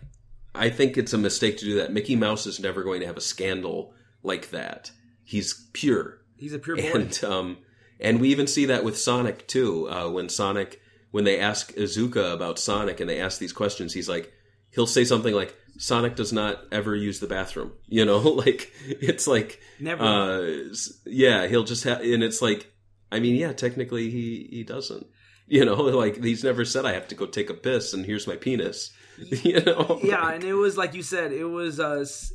[0.54, 1.92] I think it's a mistake to do that.
[1.92, 4.90] Mickey Mouse is never going to have a scandal like that.
[5.24, 6.18] He's pure.
[6.36, 6.90] he's a pure boy.
[6.94, 7.58] And um
[8.00, 9.88] and we even see that with Sonic too.
[9.88, 10.80] Uh when Sonic
[11.10, 14.32] when they ask Iizuka about Sonic and they ask these questions, he's like
[14.70, 17.72] he'll say something like Sonic does not ever use the bathroom.
[17.88, 20.02] You know, like it's like Never.
[20.04, 20.74] uh
[21.06, 22.72] yeah, he'll just have and it's like
[23.10, 25.06] I mean, yeah, technically he he doesn't.
[25.48, 28.26] You know, like he's never said I have to go take a piss and here's
[28.26, 28.90] my penis.
[29.18, 32.32] You know, yeah, and it was like you said, it was uh S-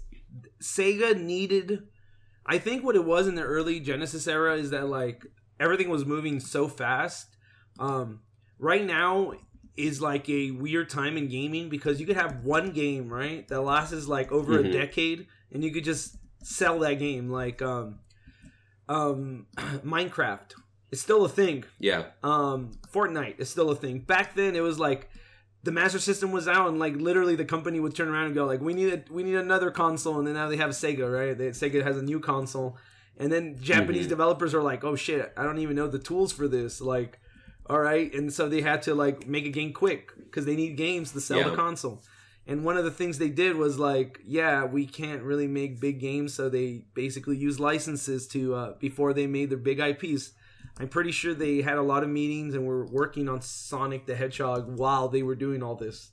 [0.62, 1.84] Sega needed
[2.45, 5.23] I think what it was in the early Genesis era is that like
[5.60, 7.36] everything was moving so fast.
[7.80, 8.19] Um
[8.60, 9.34] right now
[9.77, 13.61] is like a weird time in gaming because you could have one game, right, that
[13.61, 14.71] lasts like over a Mhm.
[14.71, 17.99] decade and you could just sell that game like um
[18.89, 19.47] um
[19.85, 20.53] Minecraft.
[20.91, 23.99] It's still a thing yeah, um Fortnite is still a thing.
[23.99, 25.09] Back then it was like
[25.63, 28.45] the Master System was out and like literally the company would turn around and go
[28.45, 31.37] like we need a, we need another console and then now they have Sega, right?
[31.37, 32.77] They, Sega has a new console.
[33.19, 34.09] And then Japanese Mhm.
[34.09, 37.19] developers are like, "Oh shit, I don't even know the tools for this." Like,
[37.69, 40.77] all right, and so they had to like make a game quick because they need
[40.77, 42.01] games to sell the console.
[42.49, 45.99] And one of the things they did was like, yeah, we can't really make big
[45.99, 50.32] games, so they basically used licenses to uh, before they made their big IPs.
[50.80, 54.15] I'm pretty sure they had a lot of meetings and were working on Sonic the
[54.15, 56.12] Hedgehog while they were doing all this.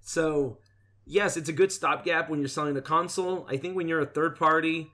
[0.00, 0.58] So,
[1.04, 3.44] yes, it's a good stopgap when you're selling a console.
[3.50, 4.92] I think when you're a third party,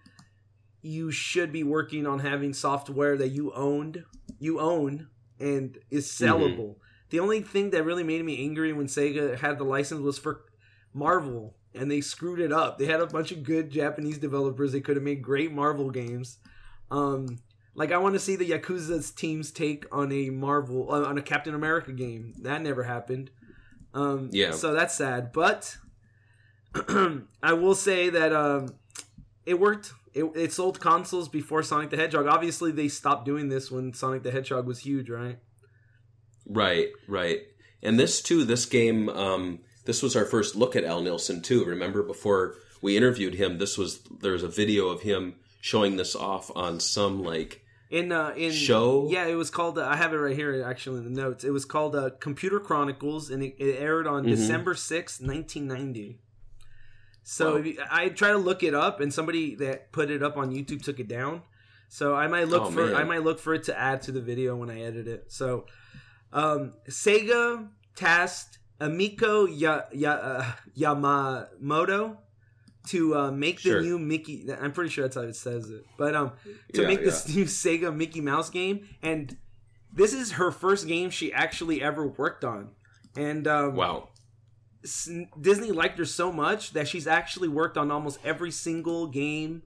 [0.81, 4.05] you should be working on having software that you owned,
[4.39, 5.09] you own,
[5.41, 6.77] and is sellable.
[7.11, 10.45] The only thing that really made me angry when Sega had the license was for
[10.95, 12.79] Marvel, and they screwed it up.
[12.79, 14.73] They had a bunch of good Japanese developers.
[14.73, 16.39] They could have made great Marvel games.
[16.91, 17.39] Um,
[17.75, 21.23] like I want to see the Yakuza's team's take on a Marvel uh, on a
[21.23, 22.35] Captain America game.
[22.43, 23.31] That never happened.
[23.95, 24.53] Um, Yeah.
[24.53, 25.33] So that's sad.
[25.33, 25.77] But
[27.43, 28.75] I will say that um,
[29.47, 29.93] it worked.
[30.13, 32.27] It, it sold consoles before Sonic the Hedgehog.
[32.27, 35.39] Obviously, they stopped doing this when Sonic the Hedgehog was huge, right?
[36.47, 37.41] right, right.
[37.83, 41.65] And this too, this game, um, this was our first look at Al Nilsen too.
[41.65, 46.15] Remember before we interviewed him, this was there was a video of him showing this
[46.17, 49.09] off on some like In uh, in Show?
[49.11, 49.79] yeah, it was called.
[49.79, 51.45] Uh, I have it right here, actually, in the notes.
[51.45, 54.31] It was called uh, Computer Chronicles, and it, it aired on Mhm.
[54.31, 56.19] December sixth, nineteen ninety.
[57.33, 57.63] So Wow.
[57.63, 60.83] you, I try to look it up, and somebody that put it up on YouTube
[60.83, 61.43] took it down.
[61.89, 62.97] So I might look Oh, for man.
[62.97, 65.31] I might look for it to add to the video when I edit it.
[65.31, 65.67] So
[66.33, 70.45] um, Sega tasked Emiko ya, ya, uh,
[70.77, 72.17] Yamamoto
[72.89, 73.81] to uh, make the Sure.
[73.81, 74.47] new Mickey.
[74.61, 76.33] I'm pretty sure that's how it says it, but um,
[76.73, 79.37] to Yeah, make this new Sega Mickey Mouse game, and
[79.93, 82.71] this is her first game she actually ever worked on.
[83.17, 84.09] And um, wow.
[85.41, 89.63] Disney liked her so much that she's actually worked on almost every single game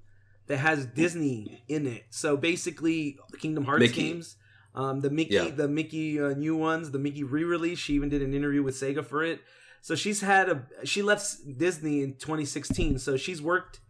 [0.47, 2.05] that has Disney in it.
[2.11, 4.03] So basically, Kingdom Hearts Mickey.
[4.13, 4.37] games,
[4.75, 5.51] um, the Mickey, Yeah.
[5.51, 7.79] the Mickey uh, new ones, the Mickey re-release.
[7.79, 9.41] She even did an interview with Sega for it.
[9.81, 12.99] So she's had a she left Disney in 2016.
[12.99, 13.81] So she's worked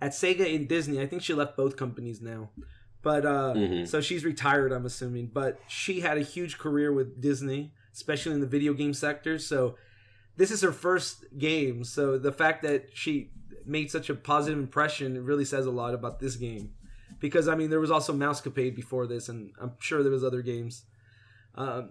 [0.00, 1.00] at Sega and Disney.
[1.00, 2.50] I think she left both companies now.
[3.02, 3.88] But uh, Mhm.
[3.88, 5.30] so she's retired, I'm assuming.
[5.32, 9.38] But she had a huge career with Disney, especially in the video game sector.
[9.38, 9.76] So
[10.38, 11.84] this is her first game.
[11.84, 13.32] So the fact that she
[13.66, 16.72] made such a positive impression really says a lot about this game.
[17.20, 20.40] Because I mean, there was also Mousecapade before this, and I'm sure there was other
[20.40, 20.84] games.
[21.56, 21.90] Um,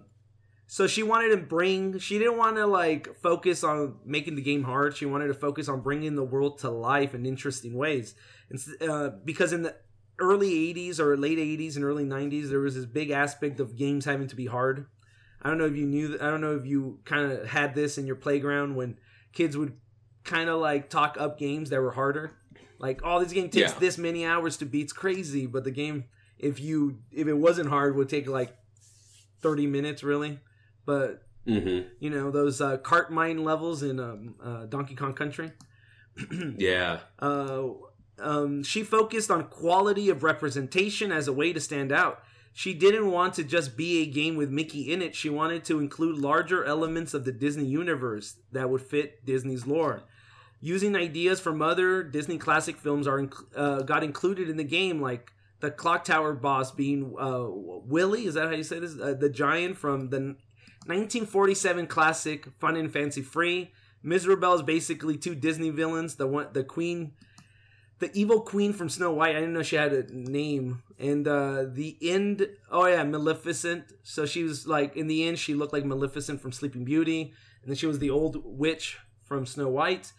[0.66, 1.98] so she wanted to bring.
[1.98, 4.96] She didn't want to like focus on making the game hard.
[4.96, 8.14] She wanted to focus on bringing the world to life in interesting ways.
[8.48, 9.76] And, uh, because in the
[10.18, 14.06] early 80s or late 80s and early 90s, there was this big aspect of games
[14.06, 14.86] having to be hard.
[15.42, 16.16] I don't know if you knew.
[16.20, 18.98] I don't know if you kind of had this in your playground when
[19.32, 19.74] kids would
[20.24, 22.32] kind of like talk up games that were harder.
[22.78, 23.78] Like, oh, this game takes Yeah.
[23.78, 24.82] this many hours to beat.
[24.82, 25.46] It's crazy.
[25.46, 26.04] But the game,
[26.38, 28.56] if you if it wasn't hard, would take like
[29.40, 30.40] thirty minutes really.
[30.84, 35.52] But hmm you know those uh, cart mine levels in um, uh, Donkey Kong Country.
[36.58, 36.98] Yeah.
[37.20, 37.68] Uh,
[38.20, 42.20] um, she focused on quality of representation as a way to stand out.
[42.58, 45.14] She didn't want to just be a game with Mickey in it.
[45.14, 50.02] She wanted to include larger elements of the Disney universe that would fit Disney's lore.
[50.60, 55.30] Using ideas from other Disney classic films are uh, got included in the game, like
[55.60, 58.26] the clock tower boss being uh, Willie.
[58.26, 58.98] Is that how you say this?
[59.00, 60.18] Uh, the giant from the
[60.86, 63.70] 1947 classic Fun and Fancy Free.
[64.02, 66.16] Miserable is basically two Disney villains.
[66.16, 67.12] The one, the queen,
[67.98, 69.36] the evil queen from Snow White.
[69.36, 70.82] I didn't know she had a name.
[70.98, 72.48] And uh, the end.
[72.70, 73.92] Oh yeah, Maleficent.
[74.02, 77.32] So she was like in the end, she looked like Maleficent from Sleeping Beauty,
[77.62, 80.12] and then she was the old witch from Snow White.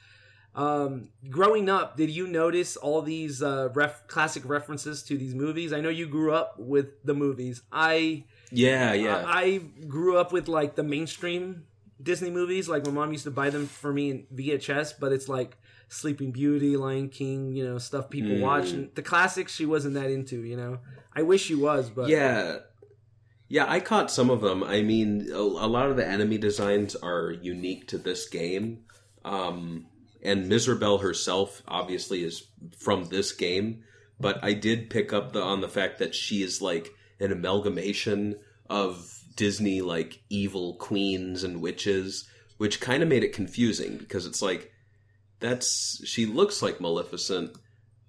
[0.55, 5.71] Um, growing up, did you notice all these uh, ref- classic references to these movies?
[5.71, 7.61] I know you grew up with the movies.
[7.71, 8.93] I Yeah.
[8.93, 9.23] Yeah.
[9.25, 11.65] I, I grew up with like the mainstream
[12.01, 12.67] Disney movies.
[12.67, 15.57] Like my mom used to buy them for me in VHS, but it's like
[15.89, 18.41] Sleeping Beauty, Lion King, you know, stuff people Mm.
[18.41, 18.71] watch.
[18.71, 20.79] And the classics she wasn't that into, you know.
[21.13, 22.59] I wish she was, but yeah.
[23.47, 24.63] Yeah, I caught some of them.
[24.63, 28.81] I mean, a, a lot of the enemy designs are unique to this game.
[29.25, 29.87] Um,
[30.21, 32.43] and Miserabelle herself obviously is
[32.77, 33.83] from this game,
[34.19, 38.35] but I did pick up the on the fact that she is like an amalgamation
[38.69, 44.41] of Disney like evil queens and witches, which kind of made it confusing because it's
[44.43, 44.71] like
[45.39, 47.55] that's she looks like Maleficent,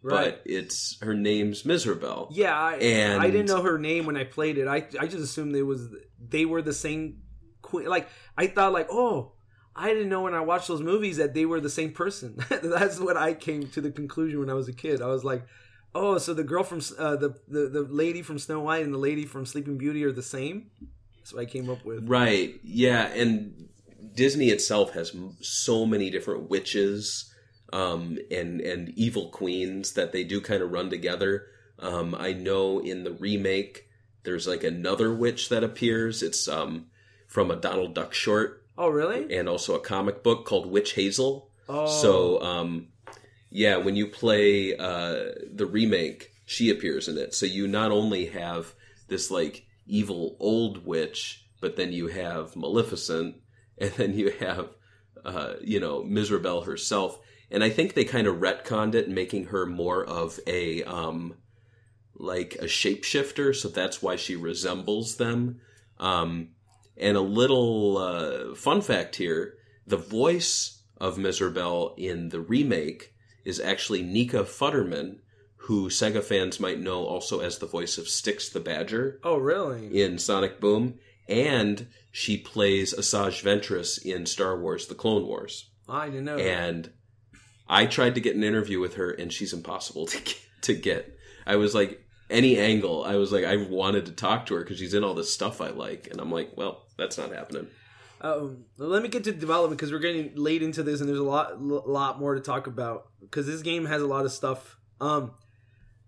[0.03, 0.37] Right.
[0.37, 2.29] but it's her name's Mizrabel.
[2.33, 4.67] Yeah, I, And- I didn't know her name when I played it.
[4.67, 5.89] I I just assumed they was
[6.29, 7.23] they were the same
[7.63, 7.87] queen.
[7.87, 9.33] Like I thought, like oh,
[9.77, 12.37] I didn't know when I watched those movies that they were the same person.
[12.49, 15.01] That's what I came to the conclusion when I was a kid.
[15.03, 15.47] I was like,
[15.95, 18.99] oh, so the girl from uh, the, the the lady from Snow White and the
[18.99, 20.71] lady from Sleeping Beauty are the same.
[21.19, 22.09] That's what I came up with.
[22.09, 22.59] Right.
[22.65, 23.69] Yeah, and
[24.15, 27.33] Disney itself has m- so many different witches
[27.73, 31.47] um, and and evil queens that they do kind of run together.
[31.79, 33.87] Um, I know in the remake
[34.25, 36.23] there's like another witch that appears.
[36.23, 36.87] It's um,
[37.27, 39.35] from a Donald Duck short Oh, really?
[39.37, 41.51] and also a comic book called Witch Hazel.
[41.69, 42.89] Oh, So, um,
[43.51, 47.35] yeah, when you play uh, the remake, she appears in it.
[47.35, 48.75] So you not only have
[49.09, 53.37] this like evil old witch, but then you have Maleficent,
[53.81, 54.71] and then you have
[55.25, 57.19] uh, you know Mizrabel herself.
[57.53, 61.35] And I think they kind of retconned it, making her more of a um,
[62.15, 63.55] like a shapeshifter.
[63.57, 65.61] So that's why she resembles them.
[65.99, 66.51] Um,
[66.97, 69.55] and a little uh, fun fact here
[69.87, 73.15] the voice of Mizrabel in the remake
[73.45, 75.19] is actually Nika Futterman,
[75.57, 80.03] who Sega fans might know also as the voice of Sticks the Badger oh, really?
[80.03, 80.99] in Sonic Boom.
[81.31, 85.71] And she plays Asajj Ventress in Star Wars The Clone Wars.
[85.89, 86.37] I didn't know.
[86.37, 86.45] that.
[86.47, 86.91] And
[87.69, 90.37] I tried to get an interview with her, and she's impossible to get.
[90.63, 91.17] To get.
[91.47, 94.79] I was like, any angle, I was like, I wanted to talk to her because
[94.79, 96.09] she's in all this stuff I like.
[96.11, 97.67] And I'm like, well, that's not happening.
[98.21, 101.23] Um, let me get to development because we're getting late into this, and there's a
[101.25, 104.77] lot, l- lot more to talk about because this game has a lot of stuff.
[105.01, 105.33] Um,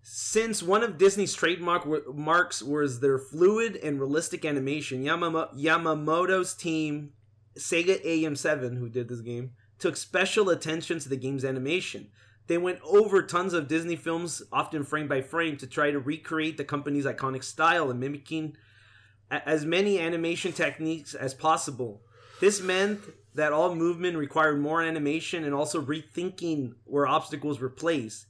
[0.03, 7.13] since one of Disney's trademark marks was their fluid and realistic animation, Yamamo- Yamamoto's team,
[7.57, 12.09] Sega AM7, who did this game, took special attention to the game's animation.
[12.47, 16.57] They went over tons of Disney films, often frame by frame, to try to recreate
[16.57, 18.57] the company's iconic style and mimicking
[19.31, 22.01] as many animation techniques as possible.
[22.41, 22.99] This meant
[23.35, 28.25] that all movement required more animation and also rethinking where obstacles were placed.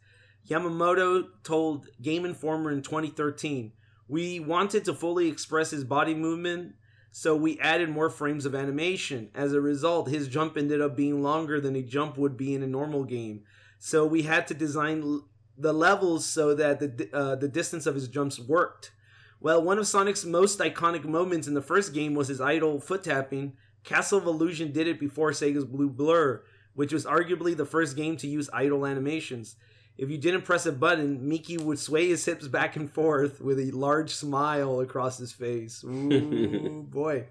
[0.49, 3.71] Yamamoto told Game Informer in 2013,
[4.07, 6.75] "We wanted to fully express his body movement,
[7.11, 9.29] so we added more frames of animation.
[9.33, 12.63] As a result, his jump ended up being longer than a jump would be in
[12.63, 13.43] a normal game.
[13.79, 15.21] So we had to design
[15.57, 18.91] the levels so that the uh, the distance of his jumps worked."
[19.39, 23.03] Well, one of Sonic's most iconic moments in the first game was his idle foot
[23.03, 23.57] tapping.
[23.83, 28.15] Castle of Illusion did it before Sega's Blue Blur, which was arguably the first game
[28.17, 29.57] to use idle animations.
[29.97, 33.59] If you didn't press a button, Mickey would sway his hips back and forth with
[33.59, 35.83] a large smile across his face.
[35.87, 37.25] Ooh, boy.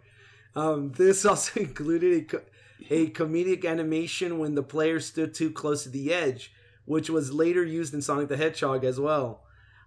[0.55, 2.43] Um, this also included a, co-
[2.91, 6.53] a comedic animation when the player stood too close to the edge,
[6.85, 9.43] which was later used in Sonic the Hedgehog as well.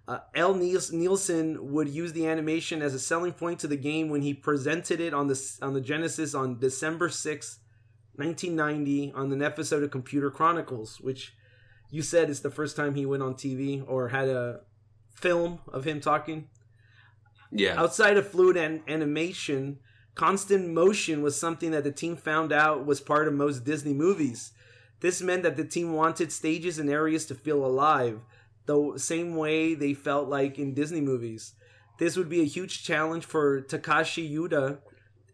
[0.07, 4.21] Uh, Al Nilsen would use the animation as a selling point to the game when
[4.21, 7.59] he presented it on the on the Genesis on December sixth,
[8.15, 11.33] 1990, on an episode of Computer Chronicles, which
[11.89, 14.61] you said it's the first time he went on TV or had a
[15.15, 16.47] film of him talking.
[17.51, 17.79] Yeah.
[17.81, 19.79] Outside of fluid an- animation,
[20.13, 24.51] constant motion was something that the team found out was part of most Disney movies.
[25.01, 28.21] This meant that the team wanted stages and areas to feel alive,
[28.65, 31.53] the same way they felt like in Disney movies.
[31.99, 34.79] This would be a huge challenge for Takashi Yuda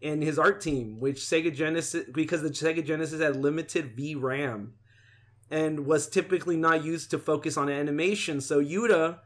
[0.02, 4.70] and his art team, which Sega Genesis because the Sega Genesis had limited VRAM
[5.52, 8.40] and was typically not used to focus on animation.
[8.40, 9.18] So Yuda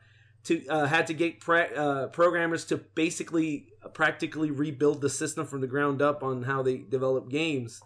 [0.44, 5.60] to uh, had to get pra- uh, programmers to basically practically rebuild the system from
[5.60, 7.80] the ground up on how they develop games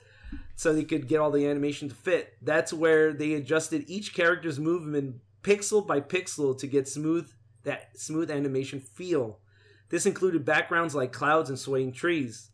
[0.57, 2.35] so they could get all the animation to fit.
[2.41, 7.31] That's where they adjusted each character's movement pixel by pixel to get smooth
[7.65, 9.39] that smooth animation feel.
[9.91, 12.51] This included backgrounds like clouds and swaying trees.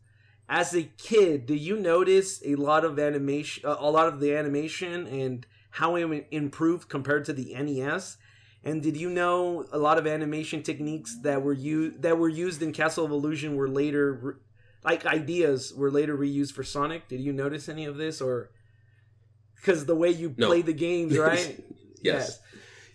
[0.49, 4.35] As a kid do you notice a lot of animation uh, a lot of the
[4.35, 5.45] animation and
[5.79, 8.17] how it improved compared to the nes
[8.63, 12.61] and did you know a lot of animation techniques that were used that were used
[12.61, 14.33] in Castle of Illusion were later re-
[14.83, 17.07] like ideas were later reused for Sonic?
[17.07, 18.49] Did you notice any of this or
[19.55, 20.47] because the way you No.
[20.47, 21.63] play the games, right?
[22.01, 22.39] Yes.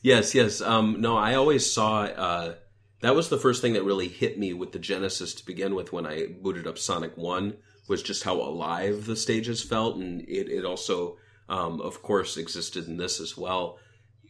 [0.03, 0.61] Yes, yes.
[0.61, 2.55] Um, no, I always saw uh,
[3.01, 5.93] that was the first thing that really hit me with the Genesis to begin with
[5.93, 7.57] when I booted up Sonic One
[7.89, 11.17] was just how alive the stages felt, and it, it also,
[11.49, 13.79] um, of course, existed in this as well.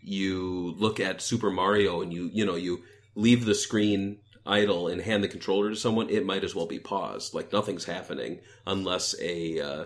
[0.03, 2.83] You look at Super Mario, and you you know you
[3.15, 6.79] leave the screen idle and hand the controller to someone, it might as well be
[6.79, 7.35] paused.
[7.35, 9.85] Like nothing's happening unless a uh,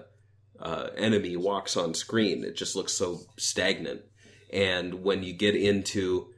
[0.61, 2.45] uh, enemy walks on screen.
[2.45, 4.03] It just looks so stagnant.
[4.53, 6.29] And when you get into,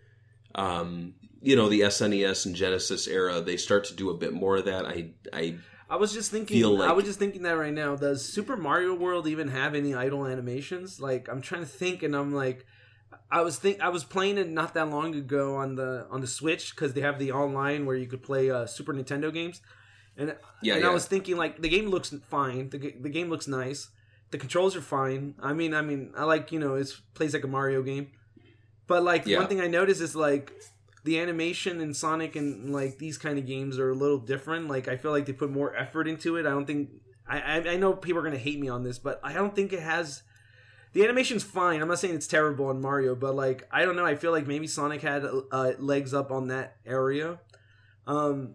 [0.55, 4.57] um, you know, the SNES and Genesis era, they start to do a bit more
[4.57, 4.87] of that.
[4.87, 5.57] I, I,
[5.91, 6.63] I was just thinking.
[6.63, 7.97] Like- I was just thinking that right now.
[7.97, 11.01] Does Super Mario World even have any idle animations?
[11.01, 12.67] Like, I'm trying to think, and I'm like,
[13.31, 16.27] I was think I was playing it not that long ago on the on the
[16.27, 19.61] Switch because they have the online where you could play uh, Super Nintendo games,
[20.17, 20.91] and Yeah, and yeah.
[20.91, 22.69] I was thinking like the game looks fine.
[22.71, 23.89] The, the game looks nice.
[24.31, 25.35] The controls are fine.
[25.43, 28.09] I mean, I mean, I like you know it plays like a Mario game,
[28.87, 29.39] but like Yeah.
[29.39, 30.53] one thing I noticed is like
[31.05, 34.69] the animation in Sonic and like these kind of games are a little different.
[34.69, 36.47] Like I feel like they put more effort into it.
[36.47, 36.91] I don't think
[37.29, 39.73] I I, I know people are gonna hate me on this, but I don't think
[39.73, 40.23] it has.
[40.95, 41.83] The animation's fine.
[41.83, 44.07] I'm not saying it's terrible on Mario, but like I don't know.
[44.07, 47.39] I feel like maybe Sonic had uh, legs up on that area.
[48.07, 48.55] Um.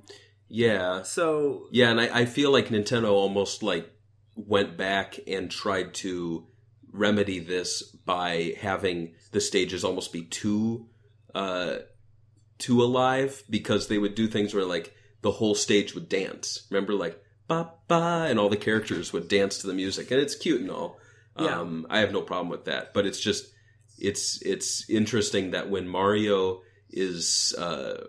[0.49, 3.89] yeah, So yeah, and I, I feel like Nintendo almost like
[4.35, 6.47] went back and tried to
[6.91, 10.87] remedy this by having the stages almost be too
[11.33, 11.77] uh
[12.63, 16.65] too alive because they would do things where like the whole stage would dance.
[16.71, 20.35] Remember like ba ba and all the characters would dance to the music and it's
[20.35, 20.97] cute and all.
[21.37, 21.59] Yeah.
[21.59, 23.51] Um I have no problem with that, but it's just
[23.99, 28.05] it's it's interesting that when Mario is uh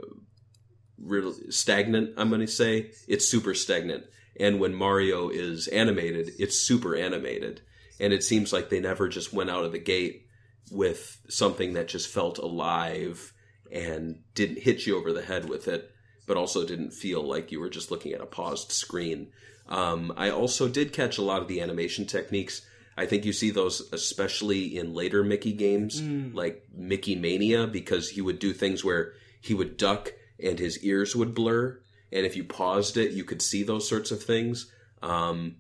[0.99, 4.05] real stagnant, I'm going to say, it's super stagnant.
[4.39, 7.61] And when Mario is animated, it's super animated.
[8.01, 10.27] And it seems like they never just went out of the gate
[10.71, 13.34] with something that just felt alive
[13.73, 15.91] and didn't hit you over the head with it,
[16.27, 19.29] but also didn't feel like you were just looking at a paused screen.
[19.69, 22.63] Um, I also did catch a lot of the animation techniques.
[22.97, 26.01] I think you see those especially in later Mickey games,
[26.35, 30.13] like Mickey Mania, because he would do things where he would duck
[30.43, 31.81] and his ears would blur.
[32.13, 34.71] And if you paused it, you could see those sorts of things.
[35.03, 35.57] Um,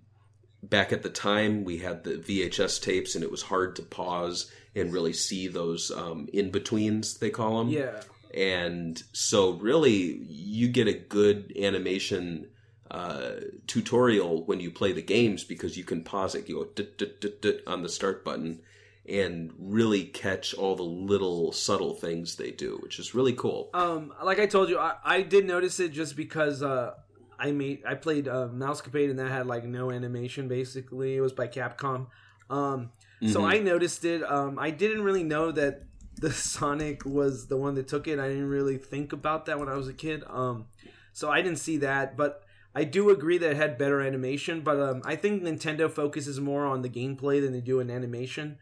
[0.62, 4.50] back at the time, we had the VHS tapes, and it was hard to pause
[4.74, 7.68] and really see those um, in betweens, they call them.
[7.68, 8.00] yeah,
[8.34, 12.48] And so, really, you get a good animation
[12.90, 16.48] uh, tutorial when you play the games because you can pause it.
[16.48, 18.60] You go on the start button
[19.06, 23.70] and really catch all the little subtle things they do, which is really cool.
[23.74, 26.94] Um, like I told you, I, I did notice it just because uh,
[27.38, 30.48] I made I played uh, Mousecapade and that had like no animation.
[30.48, 32.06] Basically, it was by Capcom.
[32.48, 32.90] Um,
[33.22, 33.44] so Mhm.
[33.44, 34.22] I noticed it.
[34.22, 35.82] Um, I didn't really know that
[36.16, 38.18] the Sonic was the one that took it.
[38.18, 40.24] I didn't really think about that when I was a kid.
[40.28, 40.66] Um,
[41.12, 42.42] so I didn't see that, but
[42.74, 44.62] I do agree that it had better animation.
[44.62, 48.58] But um, I think Nintendo focuses more on the gameplay than they do in animation.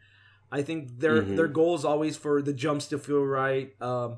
[0.51, 1.35] I think their Mhm.
[1.35, 4.17] their goal is always for the jumps to feel right, um,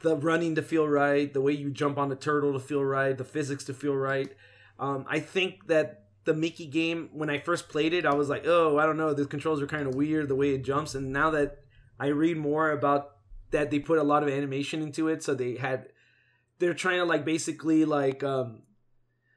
[0.00, 3.16] the running to feel right, the way you jump on the turtle to feel right,
[3.16, 4.34] the physics to feel right.
[4.78, 8.44] Um, I think that the Mickey game, when I first played it, I was like,
[8.46, 10.94] oh, I don't know, the controls are kind of weird the way it jumps.
[10.94, 11.58] And now that
[11.98, 13.10] I read more about
[13.50, 15.88] that, they put a lot of animation into it, so they had
[16.58, 18.62] they're trying to like basically like um,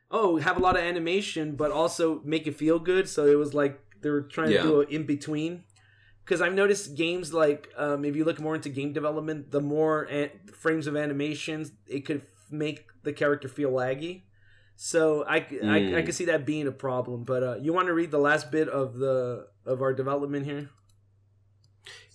[0.10, 3.08] oh have a lot of animation, but also make it feel good.
[3.08, 4.64] So it was like they were trying Yeah.
[4.64, 5.64] to do an in between
[6.26, 10.04] because I've noticed games like um, if you look more into game development, the more
[10.04, 14.24] an- frames of animations, it could f- make the character feel laggy.
[14.84, 15.96] So I, Mm.
[15.96, 17.24] I can see that being a problem.
[17.24, 20.72] But uh, you want to read the last bit of the of our development here?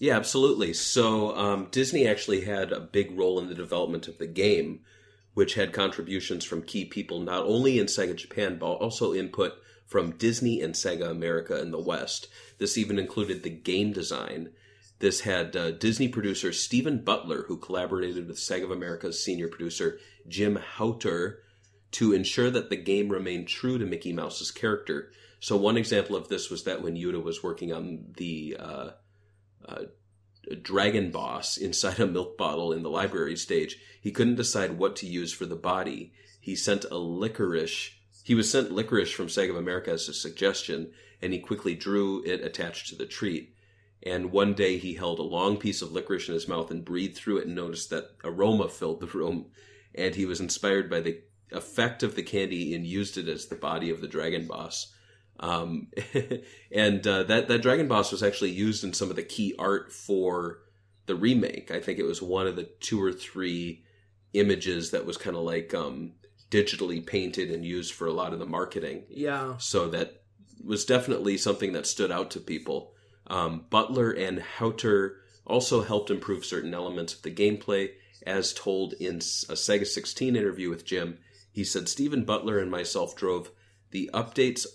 [0.01, 0.73] Yeah, absolutely.
[0.73, 4.81] So um, Disney actually had a big role in the development of the game,
[5.33, 9.53] which had contributions from key people not only in Sega Japan but also input
[9.87, 12.27] from Disney and Sega America in the West.
[12.59, 14.51] This even included the game design.
[14.99, 20.01] This had uh, Disney producer Stephen Butler, who collaborated with Sega of America's senior producer
[20.27, 21.37] Jim Huether
[21.93, 25.13] to ensure that the game remained true to Mickey Mouse's character.
[25.41, 28.91] So one example of this was that when Yuda was working on the uh,
[29.67, 29.83] uh,
[30.63, 35.07] dragon boss inside a milk bottle in the library stage, he couldn't decide what to
[35.07, 36.13] use for the body.
[36.41, 37.91] He sent a licorice.
[38.25, 42.25] He was sent licorice from Sega of America as a suggestion, and he quickly drew
[42.25, 43.55] it attached to the treat.
[44.03, 47.17] And one day he held a long piece of licorice in his mouth and breathed
[47.17, 49.47] through it and noticed that aroma filled the room.
[49.95, 51.21] And he was inspired by the
[51.53, 54.93] effect of the candy and used it as the body of the dragon boss.
[55.39, 55.89] Um,
[56.73, 59.93] and uh, that that dragon boss was actually used in some of the key art
[59.93, 60.61] for
[61.07, 61.71] the remake.
[61.71, 63.85] I think it was one of the two or three
[64.33, 66.13] images that was kind of like um,
[66.51, 69.05] digitally painted and used for a lot of the marketing.
[69.09, 69.57] Yeah.
[69.59, 70.23] So that
[70.65, 72.93] was definitely something that stood out to people.
[73.27, 75.17] Um, Butler and Huether
[75.47, 77.91] also helped improve certain elements of the gameplay,
[78.27, 81.19] as told in a Sega 16 interview with Jim.
[81.57, 83.51] He said Stephen Butler and myself drove
[83.91, 84.67] the updates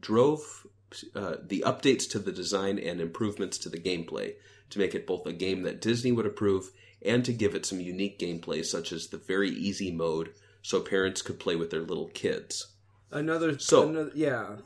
[0.00, 0.66] drove
[1.14, 4.32] uh, the updates to the design and improvements to the gameplay
[4.70, 6.70] to make it both a game that Disney would approve
[7.02, 10.32] and to give it some unique gameplay, such as the very easy mode,
[10.62, 12.68] so parents could play with their little kids.
[13.10, 13.58] Another.
[13.58, 14.56] So- another, yeah.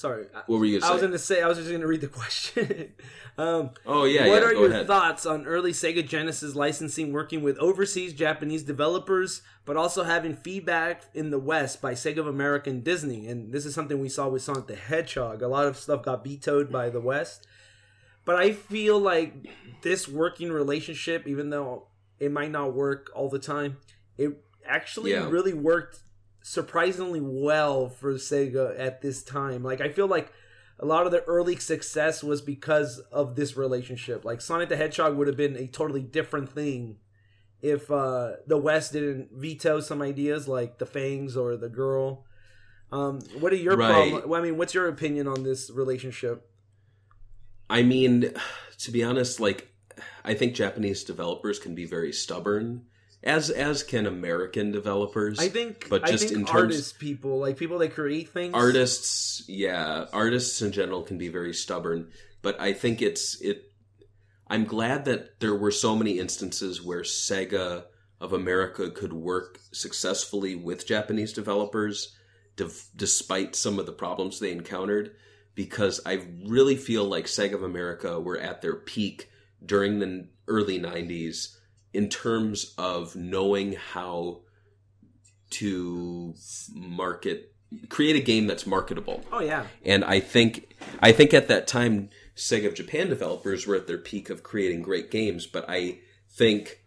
[0.00, 0.24] Sorry.
[0.34, 1.42] I- What were you Gonna I was going to say.
[1.42, 2.94] I was just going to read the question.
[3.38, 4.48] um, Oh yeah, what yeah.
[4.48, 4.86] are your ahead.
[4.86, 11.02] thoughts on early Sega Genesis licensing working with overseas Japanese developers, but also having feedback
[11.12, 13.28] in the West by Sega of America and Disney?
[13.28, 15.42] And this is something we saw with Sonic the Hedgehog.
[15.42, 17.46] A lot of stuff got vetoed by the West.
[18.24, 19.34] But I feel like
[19.82, 21.88] this working relationship, even though
[22.18, 23.76] it might not work all the time,
[24.16, 25.28] it actually Yeah.
[25.28, 26.00] really worked
[26.42, 29.62] surprisingly well for Sega at this time.
[29.62, 30.32] Like I feel like
[30.78, 34.24] a lot of the early success was because of this relationship.
[34.24, 36.96] Like Sonic the Hedgehog would have been a totally different thing
[37.62, 42.24] if uh, the West didn't veto some ideas like the Fangs or the girl.
[42.90, 44.10] Um, what are your Right.
[44.10, 44.32] problem?
[44.32, 46.48] I mean, what's your opinion on this relationship?
[47.68, 48.32] I mean,
[48.78, 49.68] to be honest, like
[50.24, 52.86] I think Japanese developers can be very stubborn,
[53.22, 55.38] as as can American developers.
[55.38, 59.42] I think, but just think in terms artists, people like people that create things, artists,
[59.48, 62.10] yeah, artists in general can be very stubborn.
[62.42, 63.64] But I think it's it.
[64.48, 67.84] I'm glad that there were so many instances where Sega
[68.20, 72.16] of America could work successfully with Japanese developers,
[72.56, 75.14] dev- despite some of the problems they encountered.
[75.54, 79.28] Because I really feel like Sega of America were at their peak
[79.64, 81.56] during the early '90s
[81.92, 84.40] in terms of knowing how
[85.50, 86.34] to
[86.72, 87.52] market,
[87.88, 89.24] create a game that's marketable.
[89.32, 93.76] Oh yeah, And I think I think at that time Sega of Japan developers were
[93.76, 95.98] at their peak of creating great games, but I
[96.30, 96.80] think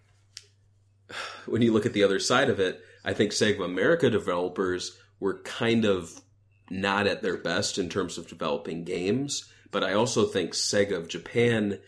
[1.46, 4.98] when you look at the other side of it, I think Sega of America developers
[5.20, 6.22] were kind of
[6.70, 11.08] not at their best in terms of developing games, but I also think Sega of
[11.08, 11.80] Japan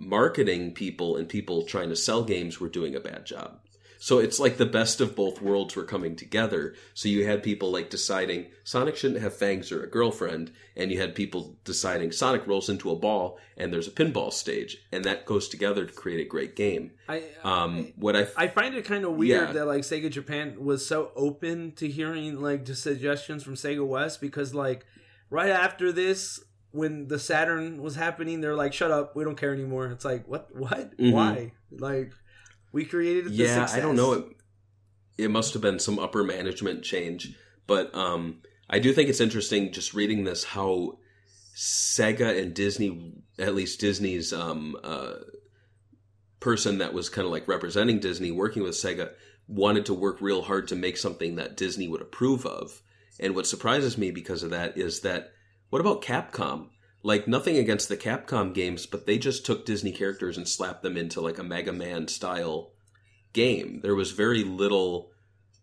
[0.00, 3.58] marketing people and people trying to sell games were doing a bad job.
[4.02, 6.74] So it's like the best of both worlds were coming together.
[6.94, 10.98] So you had people like deciding Sonic shouldn't have fangs or a girlfriend, and you
[10.98, 15.26] had people deciding Sonic rolls into a ball and there's a pinball stage, and that
[15.26, 16.92] goes together to create a great game.
[17.10, 19.52] I Um, what I, I find it kind of weird Yeah.
[19.52, 24.18] that like Sega Japan was so open to hearing like just suggestions from Sega West
[24.22, 24.86] because like
[25.28, 26.42] right after this
[26.72, 30.26] when the Saturn was happening they're like shut up we don't care anymore it's like
[30.28, 31.12] what what Mhm.
[31.12, 32.12] why like
[32.72, 33.68] we created the yeah.
[33.72, 34.12] I don't know.
[34.12, 34.24] It,
[35.18, 37.34] it must have been some upper management change,
[37.66, 40.98] but um, I do think it's interesting just reading this how
[41.56, 45.14] Sega and Disney, at least Disney's um, uh,
[46.38, 49.10] person that was kind of like representing Disney, working with Sega,
[49.46, 52.80] wanted to work real hard to make something that Disney would approve of.
[53.18, 55.32] And what surprises me because of that is that
[55.70, 56.68] what about Capcom?
[57.02, 60.96] Like nothing against the Capcom games, but they just took Disney characters and slapped them
[60.96, 62.72] into like a Mega Man style
[63.32, 63.80] game.
[63.82, 65.10] There was very little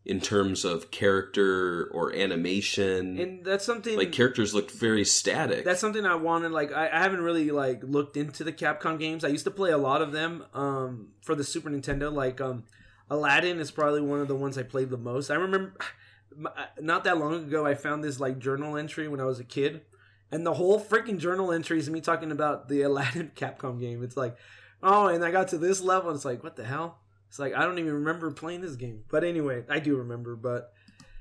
[0.07, 3.19] in terms of character or animation.
[3.19, 5.65] and that's something like characters looked very static.
[5.65, 6.51] that's something I wanted.
[6.53, 9.25] Like I, I haven't really like looked into the Capcom games.
[9.25, 12.11] I used to play a lot of them um, for the Super Nintendo.
[12.11, 12.63] Like um,
[13.09, 15.29] Aladdin is probably one of the ones I played the most.
[15.29, 15.73] I remember
[16.79, 19.81] not that long ago I found this like journal entry when I was a kid,
[20.31, 24.03] and the whole freaking journal entry is me talking about the Aladdin Capcom game.
[24.03, 24.35] It's like,
[24.83, 26.09] oh, and I got to this level.
[26.09, 26.99] And it's like, what the hell?
[27.29, 29.03] It's like I don't even remember playing this game.
[29.09, 30.35] But anyway, I do remember.
[30.35, 30.71] But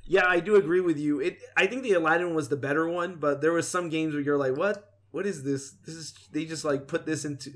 [0.05, 1.21] yeah, I do agree with you.
[1.21, 4.23] It I think the Aladdin was the better one, but there was some games where
[4.23, 4.93] you're like, what?
[5.11, 5.73] What is this?
[5.85, 7.51] This is they just like put this into.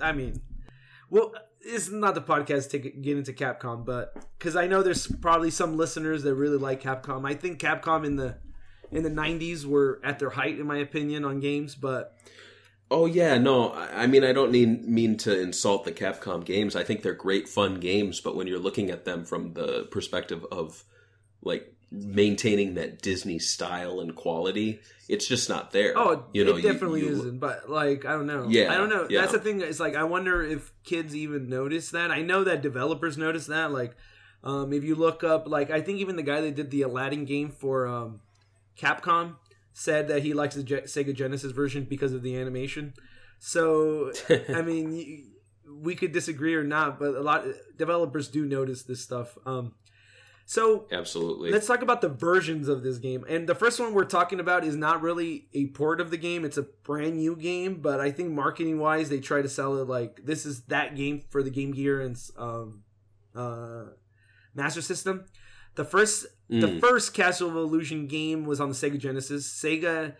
[0.00, 0.40] I mean,
[1.10, 5.50] well, it's not the podcast to get into Capcom, but because I know there's probably
[5.50, 7.28] some listeners that really like Capcom.
[7.28, 8.38] I think Capcom in the
[8.92, 11.74] in the 90s were at their height, in my opinion, on games.
[11.74, 12.16] But
[12.90, 13.72] Oh yeah, no.
[13.72, 16.76] I mean, I don't mean mean to insult the Capcom games.
[16.76, 18.20] I think they're great, fun games.
[18.20, 20.84] But when you're looking at them from the perspective of
[21.42, 25.92] like maintaining that Disney style and quality, it's just not there.
[25.96, 27.38] oh, you know, it you- definitely you- isn't.
[27.38, 28.46] But like, I don't know.
[28.48, 29.06] Yeah, I don't know.
[29.08, 29.22] yeah.
[29.22, 29.62] That's the thing.
[29.62, 32.10] It's like I wonder if kids even notice that.
[32.10, 33.72] I know that developers notice that.
[33.72, 33.96] Like,
[34.44, 37.24] um, if you look up, like, I think even the guy that did the Aladdin
[37.24, 38.20] game for um,
[38.78, 39.36] Capcom
[39.72, 42.94] said that he likes the Sega Genesis version because of the animation.
[43.38, 44.12] So,
[44.48, 45.32] I mean,
[45.66, 49.36] we could disagree or not, but a lot of developers do notice this stuff.
[49.46, 49.74] Um,
[50.44, 51.50] so Absolutely.
[51.50, 53.24] let's talk about the versions of this game.
[53.28, 56.44] And the first one we're talking about is not really a port of the game;
[56.44, 57.80] it's a brand new game.
[57.80, 61.22] But I think marketing wise, they try to sell it like this is that game
[61.30, 62.82] for the Game Gear and um,
[63.34, 63.84] uh,
[64.54, 65.24] Master System.
[65.74, 66.80] The first the Mm.
[66.80, 69.48] first Castle of Illusion game was on the Sega Genesis.
[69.48, 70.14] Sega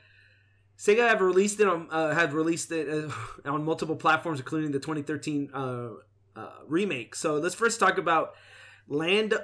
[0.79, 3.11] Sega have released it on uh, have released it uh,
[3.51, 5.89] on multiple platforms, including the 2013 uh,
[6.35, 7.15] uh, remake.
[7.15, 8.35] So let's first talk about
[8.89, 9.35] Land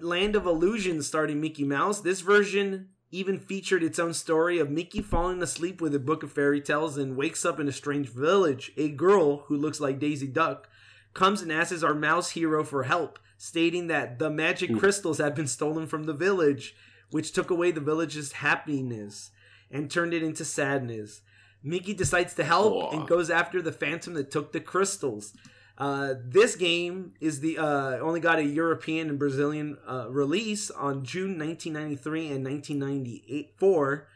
[0.00, 2.00] Land of Illusion, starring Mickey Mouse.
[2.00, 6.30] This version even featured its own story of Mickey falling asleep with a book of
[6.32, 8.72] fairy tales and wakes up in a strange village.
[8.76, 10.68] A girl who looks like Daisy Duck
[11.12, 15.46] comes and asks our mouse hero for help, stating that the magic crystals had been
[15.46, 16.76] stolen from the village,
[17.10, 19.30] which took away the village's happiness
[19.70, 21.22] and turned it into sadness.
[21.62, 22.90] Mickey decides to help Aw.
[22.90, 25.32] and goes after the phantom that took the crystals.
[25.78, 31.02] Uh, this game is the uh, only got a European and Brazilian uh, release on
[31.02, 34.06] June 1993 and 1994,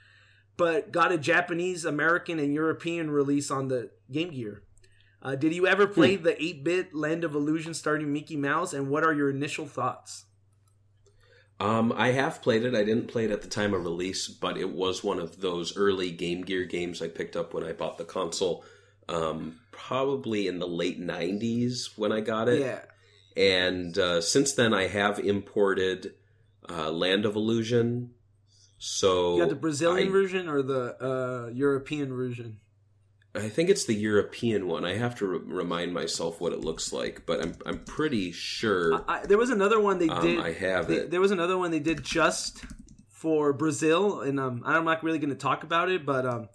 [0.59, 4.61] but got a Japanese, American, and European release on the Game Gear.
[5.25, 9.05] Uh, did you ever play the 8-bit Land of Illusion starting Mickey Mouse, and what
[9.05, 10.27] are your initial thoughts?
[11.59, 12.75] Um, I have played it.
[12.75, 15.77] I didn't play it at the time of release, but it was one of those
[15.79, 18.65] early Game Gear games I picked up when I bought the console.
[19.09, 22.61] Um, probably in the late '90s when I got it.
[22.61, 22.81] Yeah,
[23.37, 26.15] And uh, since then, I have imported
[26.69, 28.15] uh, Land of Illusion.
[28.79, 32.61] So you got the Brazilian I, version or the uh, European version?
[33.37, 34.85] I think it's the European one.
[34.85, 39.05] I have to re- remind myself what it looks like, but I'm I'm pretty sure
[39.09, 40.39] I, there was another one they um, did.
[40.39, 41.11] I have they- it.
[41.11, 42.65] There was another one they did just
[43.09, 46.49] for Brazil, and um, I'm not really going to talk about it, but um,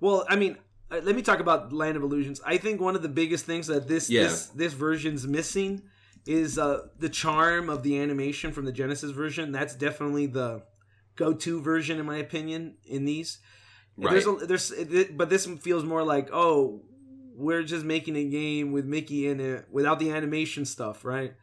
[0.00, 0.56] well, I mean,
[0.90, 2.40] uh, let me talk about Land of Illusions.
[2.46, 4.22] I think one of the biggest things that this Yeah.
[4.24, 5.82] this this version's missing
[6.26, 9.52] is uh, the charm of the animation from the Genesis version.
[9.52, 10.62] That's definitely the
[11.14, 13.38] go-to version, in my opinion, in these.
[13.98, 14.42] There's Right.
[14.42, 16.82] a, there's it, but this feels more like oh
[17.34, 21.34] we're just making a game with Mickey in it without the animation stuff, right?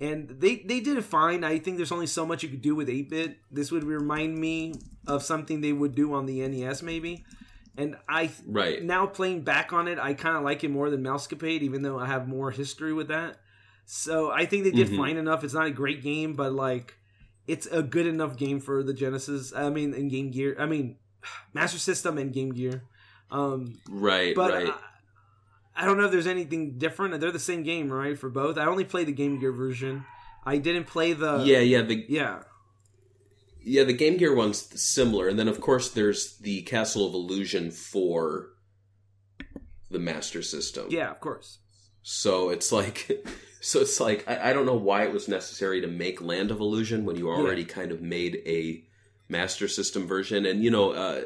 [0.00, 1.44] And they they did it fine.
[1.44, 3.36] I think there's only so much you could do with 8-bit.
[3.50, 4.74] This would remind me
[5.06, 7.24] of something they would do on the NES maybe.
[7.76, 8.82] And I Right.
[8.82, 11.98] now playing back on it, I kind of like it more than Mousecapade, even though
[11.98, 13.36] I have more history with that.
[13.84, 14.96] So I think they did Mhm.
[14.96, 15.44] fine enough.
[15.44, 16.94] It's not a great game, but like
[17.46, 19.52] it's a good enough game for the Genesis.
[19.54, 20.56] I mean, in Game Gear.
[20.58, 20.96] I mean,
[21.52, 22.82] Master System and Game Gear.
[23.30, 24.68] Um, Right, but right.
[24.68, 27.20] I, I don't know if there's anything different.
[27.20, 28.18] They're the same game, right?
[28.18, 28.58] For both.
[28.58, 30.04] I only played the Game Gear version.
[30.44, 31.42] I didn't play the.
[31.44, 31.82] yeah, yeah.
[31.82, 32.42] The Yeah.
[33.66, 37.70] Yeah, the Game Gear one's similar, and then of course there's the Castle of Illusion
[37.70, 38.50] for
[39.90, 40.88] the Master System.
[40.90, 41.60] Yeah, of course.
[42.02, 43.26] So it's like,
[43.62, 46.60] so it's like I, I don't know why it was necessary to make Land of
[46.60, 48.84] Illusion when you already kind of made a
[49.28, 51.22] Master System version, and you know, uh,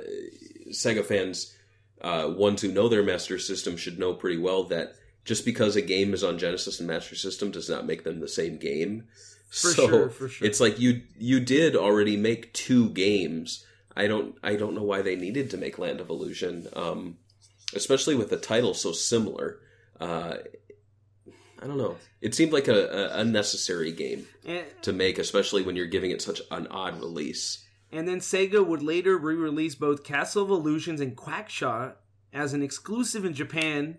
[0.70, 1.54] Sega fans,
[2.00, 4.94] uh, ones who know their Master System should know pretty well that
[5.24, 8.28] just because a game is on Genesis and Master System does not make them the
[8.28, 9.04] same game.
[9.50, 10.46] For so sure, for sure.
[10.46, 13.64] it's like you you did already make two games.
[13.96, 17.16] I don't I don't know why they needed to make Land of Illusion, um,
[17.74, 19.58] especially with the title so similar.
[19.98, 20.36] Uh,
[21.60, 21.96] I don't know.
[22.20, 24.26] It seemed like a, a unnecessary game
[24.82, 27.64] to make, especially when you're giving it such an odd release.
[27.92, 31.94] And then Sega would later re-release both Castle of Illusions and Quackshot
[32.32, 33.98] as an exclusive in Japan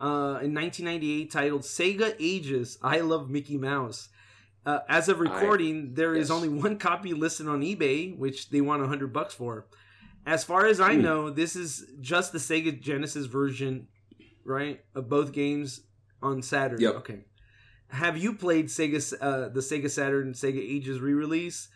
[0.00, 4.08] uh, in 1998, titled Sega Ages: I Love Mickey Mouse.
[4.66, 6.30] Uh, as of recording, there is yes.
[6.30, 9.66] only one copy listed on eBay, which they want hundred bucks for.
[10.26, 11.02] As far as I Hmm.
[11.02, 13.88] know, this is just the Sega Genesis version,
[14.44, 15.80] right, of both games
[16.22, 16.80] on Saturn.
[16.80, 16.94] Yep.
[16.96, 17.20] Okay.
[17.88, 21.68] Have you played Sega uh, the Sega Saturn Sega Ages re-release?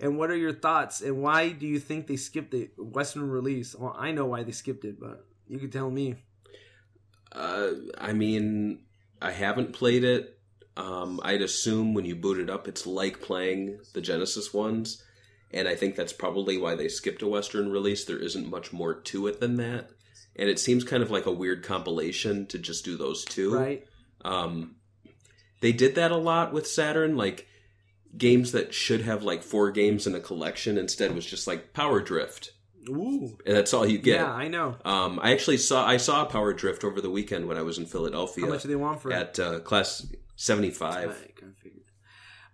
[0.00, 1.00] And what are your thoughts?
[1.00, 3.74] And why do you think they skipped the Western release?
[3.74, 6.16] Well, I know why they skipped it, but you can tell me.
[7.32, 8.84] Uh, I mean,
[9.20, 10.38] I haven't played it.
[10.76, 15.02] Um, I'd assume when you boot it up, it's like playing the Genesis ones,
[15.50, 18.04] and I think that's probably why they skipped a Western release.
[18.04, 19.90] There isn't much more to it than that,
[20.36, 23.56] and it seems kind of like a weird compilation to just do those two.
[23.56, 23.88] Right?
[24.24, 24.76] Um,
[25.60, 27.47] they did that a lot with Saturn, like
[28.18, 32.00] games that should have like four games in a collection instead was just like Power
[32.00, 32.52] Drift,
[32.88, 33.38] Ooh.
[33.46, 34.20] and that's all you get.
[34.20, 34.76] Yeah, I know.
[34.84, 37.86] Um, I actually saw I saw Power Drift over the weekend when I was in
[37.86, 39.14] Philadelphia How much do they want for it?
[39.14, 40.06] at uh, class
[40.36, 41.10] seventy five.
[41.10, 41.58] I kind of.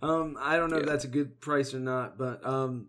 [0.05, 2.89] Um, I don't know if that's a good price or not, but um,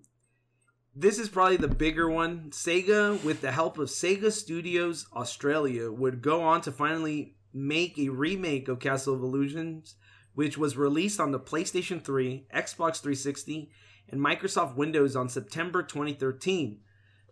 [0.94, 2.50] this is probably the bigger one.
[2.50, 8.10] Sega, with the help of Sega Studios Australia, would go on to finally make a
[8.10, 9.96] remake of Castle of Illusions,
[10.36, 13.70] which was released on the PlayStation 3, Xbox 360,
[14.10, 16.80] and Microsoft Windows on September 2013.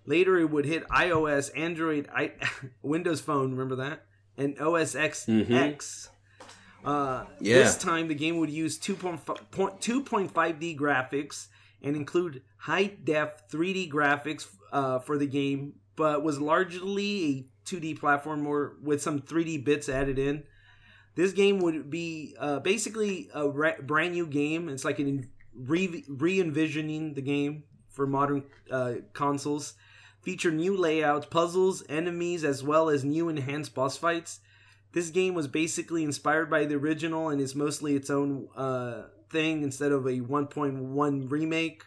[0.06, 2.32] Later, it would hit iOS, Android, I,
[2.82, 4.06] Windows Phone, remember that?
[4.38, 5.26] And OS X.
[5.30, 6.10] X.
[6.84, 7.60] Uh, Yeah.
[7.60, 11.48] This time, the game would use 2.5 point- 2.5D graphics
[11.82, 18.00] and include high def 3D graphics uh, for the game, but was largely a 2D
[18.00, 20.44] platform or with some 3D bits added in.
[21.16, 24.70] This game would be uh, basically a re- brand new game.
[24.70, 26.04] It's like an re
[26.40, 29.76] envisioning the game for modern uh, consoles.
[30.22, 34.40] Feature new layouts, puzzles, enemies, as well as new enhanced boss fights.
[34.94, 39.64] This game was basically inspired by the original and is mostly its own uh, thing
[39.64, 41.84] instead of a 1.1 remake.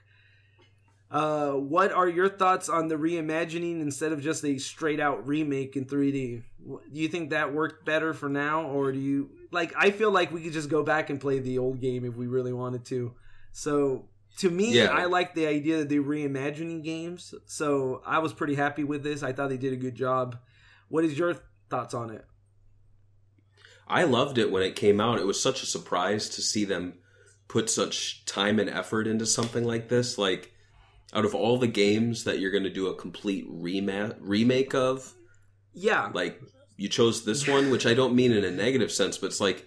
[1.10, 5.76] Uh, what are your thoughts on the reimagining instead of just a straight out remake
[5.76, 6.42] in 3D?
[6.66, 9.72] Do you think that worked better for now, or do you like?
[9.76, 12.26] I feel like we could just go back and play the old game if we
[12.26, 13.14] really wanted to.
[13.52, 14.86] So to me, Yeah.
[14.86, 17.34] I like the idea that they're reimagining games.
[17.46, 19.22] So I was pretty happy with this.
[19.22, 20.36] I thought they did a good job.
[20.88, 21.36] What is your
[21.70, 22.24] thoughts on it?
[23.88, 25.20] I loved it when it came out.
[25.20, 26.94] It was such a surprise to see them
[27.48, 30.18] put such time and effort into something like this.
[30.18, 30.52] Like,
[31.16, 35.14] out of all the games that you're going to do a complete rema- remake of,
[35.72, 36.40] Yeah, like,
[36.76, 39.66] you chose this one, which I don't mean in a negative sense, but it's like,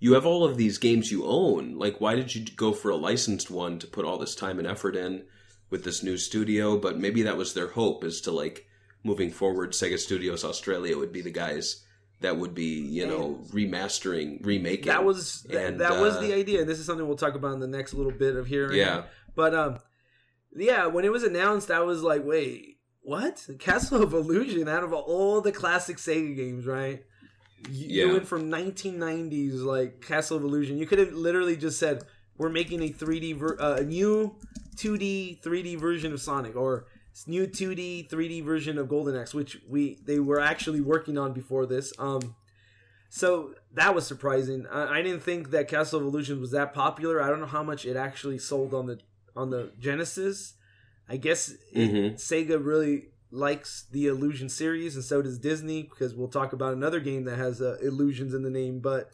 [0.00, 1.78] you have all of these games you own.
[1.78, 4.66] Like, why did you go for a licensed one to put all this time and
[4.66, 5.24] effort in
[5.70, 6.76] with this new studio?
[6.76, 8.66] But maybe that was their hope is to, like,
[9.04, 11.84] moving forward, Sega Studios Australia would be the guys
[12.20, 14.86] that would be, you know, remastering, remaking.
[14.86, 16.60] that was that, And, that was uh, the idea.
[16.60, 18.72] And this is something we'll talk about in the next little bit of here.
[18.72, 19.04] Yeah.
[19.36, 19.78] But um,
[20.58, 23.46] yeah, when it was announced, I was like, wait, what?
[23.58, 27.04] Castle of Illusion out of all the classic Sega games, right?
[27.70, 28.12] You, you Yeah.
[28.12, 30.78] went from 1990s like Castle of Illusion.
[30.78, 32.04] You could have literally just said,
[32.36, 34.36] we're making a 3D, ver- uh, a new
[34.76, 36.86] 2D, 3D version of Sonic, or
[37.26, 41.66] new 2D, 3D version of Golden Axe, which we they were actually working on before
[41.66, 41.92] this.
[41.98, 42.36] Um,
[43.10, 44.66] so that was surprising.
[44.70, 47.20] I, I didn't think that Castle of Illusion was that popular.
[47.20, 49.00] I don't know how much it actually sold on the
[49.38, 50.54] on the Genesis.
[51.08, 52.14] I guess it- Mhm.
[52.16, 57.00] Sega really likes the Illusion series, and so does Disney because we'll talk about another
[57.00, 58.80] game that has uh, illusions in the name.
[58.80, 59.10] But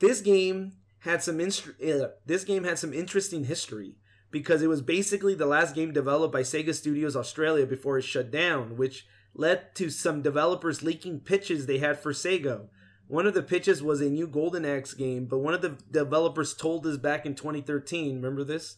[0.00, 3.96] this game had some instr- uh, this game had some interesting history
[4.30, 8.30] because it was basically the last game developed by Sega Studios Australia before it shut
[8.30, 12.68] down, which led to some developers leaking pitches they had for Sega.
[13.06, 16.52] One of the pitches was a new Golden Axe game, but one of the developers
[16.54, 18.76] told us back in 2013, remember this?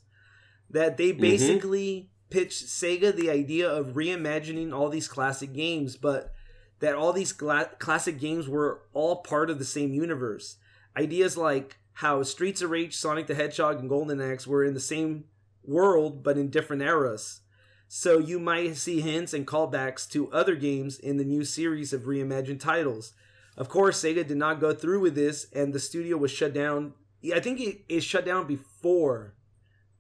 [0.71, 1.21] That they mm-hmm.
[1.21, 6.33] basically pitched Sega the idea of reimagining all these classic games, but
[6.79, 10.57] that all these gla- classic games were all part of the same universe.
[10.97, 14.81] Ideas like how Streets of Rage, Sonic the Hedgehog, and Golden Axe were in the
[14.81, 15.25] same
[15.63, 17.41] world but in different eras.
[17.87, 22.03] So you might see hints and callbacks to other games in the new series of
[22.03, 23.13] reimagined titles.
[23.57, 26.95] Of course, Sega did not go through with this, and the studio was shut down.
[27.21, 29.35] Yeah, I think it, it shut down before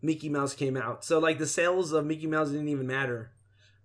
[0.03, 1.05] Mickey Mouse came out.
[1.05, 3.30] So, like, the sales of Mickey Mouse didn't even matter.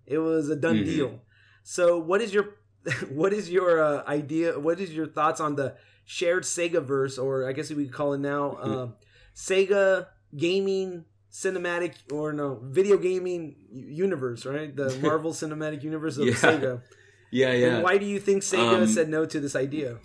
[0.06, 0.86] It was a done Mhm.
[0.86, 1.22] deal.
[1.64, 2.56] So, what is your
[3.10, 4.60] what is your uh, idea?
[4.60, 8.14] What is your thoughts on the shared Sega verse, or I guess we could call
[8.14, 8.94] it now, um,
[9.36, 10.08] Sega
[10.38, 14.74] gaming cinematic or no video gaming universe, right?
[14.76, 16.34] The Marvel Cinematic Universe of Yeah.
[16.34, 16.82] Sega.
[17.32, 17.68] Yeah, yeah.
[17.76, 19.98] And why do you think Sega Um, said no to this idea?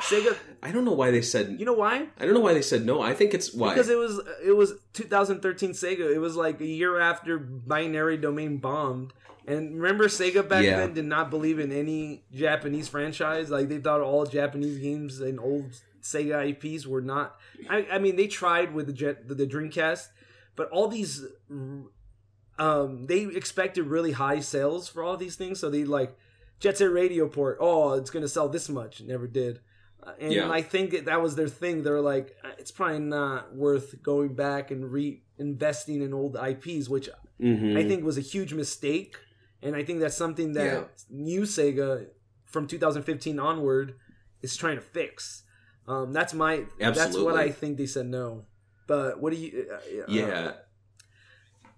[0.00, 1.56] Sega, I don't know why they said.
[1.58, 2.06] you know why?
[2.18, 3.00] I don't know why they said no.
[3.02, 3.70] I think it's why.
[3.74, 6.14] Because it was it was 2013 Sega.
[6.14, 9.12] It was like a year after Binary Domain bombed.
[9.46, 10.76] And remember, Sega back Yeah.
[10.78, 13.48] then did not believe in any Japanese franchise.
[13.50, 15.72] Like they thought all Japanese games and old
[16.02, 17.36] Sega IPs were not.
[17.70, 20.08] I, I mean, they tried with the Jet, the, the Dreamcast,
[20.54, 21.24] but all these,
[22.58, 25.60] um, they expected really high sales for all these things.
[25.60, 26.16] So they like
[26.60, 27.58] Jet Set Radio port.
[27.60, 29.00] Oh, it's gonna sell this much.
[29.00, 29.60] Never did.
[30.08, 30.50] Uh, And Yeah.
[30.50, 31.82] I think that, that was their thing.
[31.82, 37.08] They're like, "Uh, it's probably not worth going back and reinvesting in old IPs, which
[37.40, 37.76] Mhm.
[37.76, 39.16] I think was a huge mistake.
[39.62, 40.84] And I think that's something that Yeah.
[41.10, 42.06] new Sega
[42.44, 43.94] from 2015 onward
[44.42, 45.42] is trying to fix.
[45.86, 46.66] Um, that's my.
[46.80, 46.92] Absolutely.
[46.94, 48.46] That's what I think they said no.
[48.86, 49.66] But what do you?
[49.70, 50.52] Uh, uh, Yeah.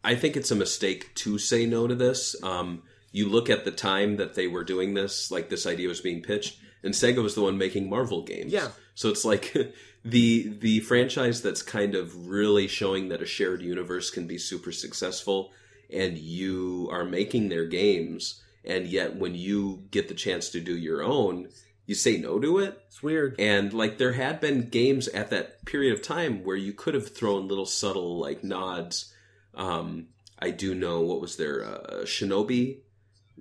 [0.03, 2.35] I think it's a mistake to say no to this.
[2.43, 6.01] Um, you look at the time that they were doing this, like this idea was
[6.01, 8.53] being pitched, and Sega was the one making Marvel games.
[8.53, 8.69] Yeah.
[8.95, 9.53] So it's like
[10.05, 14.73] the the franchise that's kind of really showing that a shared universe can be super
[14.73, 15.53] successful,
[15.93, 20.77] and you are making their games, and yet when you get the chance to do
[20.77, 21.49] your own,
[21.87, 22.81] you say no to it.
[22.87, 23.35] It's weird.
[23.39, 27.15] And like there had been games at that period of time where you could have
[27.15, 29.13] thrown little subtle like nods.
[29.55, 30.07] Um,
[30.39, 31.65] I do know what was there.
[31.65, 32.79] Uh, Shinobi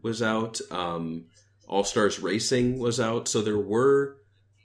[0.02, 0.60] was out.
[0.72, 1.26] Um,
[1.70, 3.28] All Stars Racing was out.
[3.28, 4.18] So there were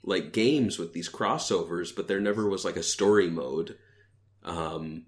[0.03, 3.77] like games with these crossovers, but there never was like a story mode.
[4.43, 5.05] Um,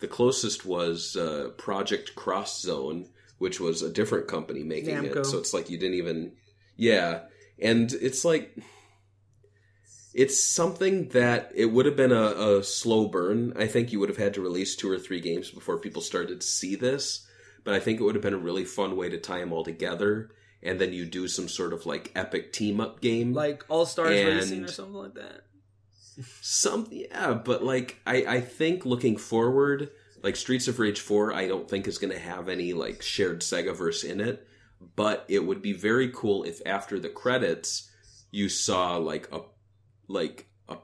[0.00, 5.16] the closest was uh, Project Cross Zone, which was a different company making Namco.
[5.16, 5.26] it.
[5.26, 6.32] So it's like you didn't even,
[6.76, 7.22] yeah.
[7.60, 8.58] And it's like
[10.12, 13.52] it's something that it would have been a, a slow burn.
[13.56, 16.40] I think you would have had to release two or three games before people started
[16.40, 17.26] to see this.
[17.64, 19.64] But I think it would have been a really fun way to tie them all
[19.64, 20.30] together.
[20.62, 23.32] And then you do some sort of like epic team up game.
[23.32, 25.42] Like All Stars Racing or something like that.
[26.40, 29.90] Some, yeah, but like I, I think looking forward,
[30.22, 33.42] like Streets of Rage Four, I don't think is going to have any like shared
[33.42, 34.46] Segaverse in it.
[34.94, 37.90] But it would be very cool if after the credits
[38.30, 39.40] you saw like a
[40.08, 40.76] like a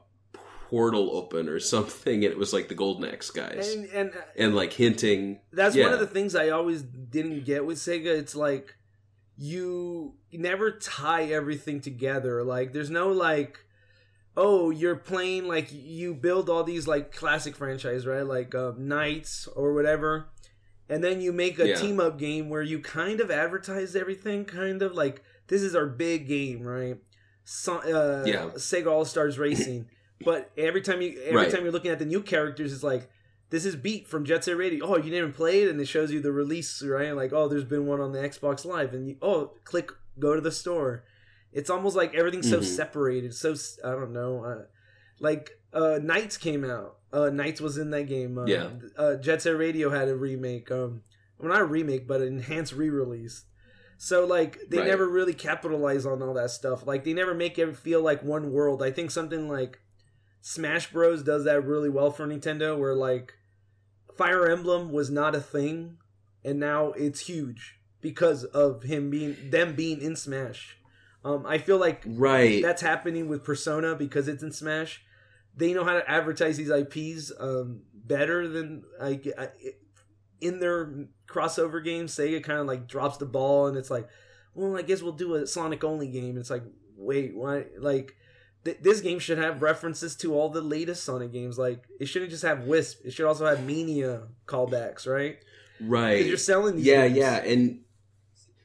[0.69, 4.21] portal open or something, and it was like the Golden Axe guys, and, And uh,
[4.35, 5.39] and like hinting.
[5.51, 5.85] that's yeah.
[5.85, 8.17] one of the things I always didn't get with Sega.
[8.17, 8.75] It's like
[9.37, 12.43] you never tie everything together.
[12.43, 13.59] Like there's no like
[14.35, 19.47] oh you're playing like you build all these like classic franchise right like uh, NiGHTS
[19.55, 20.27] or whatever,
[20.89, 21.75] and then you make a Yeah.
[21.75, 25.85] team up game where you kind of advertise everything, kind of like this is our
[25.87, 26.97] big game, right?
[27.43, 28.45] So, uh, Yeah.
[28.55, 29.87] Sega All Stars Racing.
[30.25, 31.51] but every time you every Right.
[31.51, 33.09] time you're looking at the new characters, it's like
[33.53, 34.83] this is Beat from Jet Set Radio.
[34.85, 37.15] Oh, you didn't play it, and it shows you the release, right?
[37.15, 40.41] Like, oh, there's been one on the Xbox Live, and you, oh, click, go to
[40.41, 41.03] the store.
[41.51, 42.63] It's almost like everything's so Mhm.
[42.63, 43.35] separated.
[43.35, 43.53] So
[43.85, 44.63] I don't know, uh,
[45.19, 46.97] like uh, NiGHTS came out.
[47.11, 48.37] Uh, NiGHTS was in that game.
[48.39, 48.69] Uh, Yeah.
[48.97, 50.71] Uh, Jet Set Radio had a remake.
[50.71, 51.01] Um,
[51.37, 53.45] well, not a remake, but an enhanced re-release.
[53.97, 54.87] So like they Right.
[54.87, 56.85] never really capitalize on all that stuff.
[56.87, 58.81] Like they never make it feel like one world.
[58.83, 59.79] I think something like
[60.41, 63.33] Smash Bros does that really well for Nintendo where like
[64.17, 65.97] Fire Emblem was not a thing
[66.43, 70.77] and now it's huge because of him being them being in Smash.
[71.23, 72.61] Um I feel like Right.
[72.61, 75.03] that's happening with Persona because it's in Smash.
[75.55, 79.49] They know how to advertise these IPs um, better than I, I
[80.41, 82.15] in their crossover games.
[82.15, 84.09] Sega kind of like drops the ball, and it's like,
[84.55, 86.37] well, I guess we'll do a Sonic only game.
[86.39, 86.63] It's like,
[86.97, 87.65] wait, why?
[87.77, 88.15] Like
[88.65, 91.57] th- this game should have references to all the latest Sonic games.
[91.57, 92.99] Like it shouldn't just have Wisp.
[93.05, 95.37] It should also have Mania callbacks, right?
[95.79, 96.13] right.
[96.13, 96.85] Because you're selling these.
[96.85, 97.17] yeah games.
[97.17, 97.79] yeah and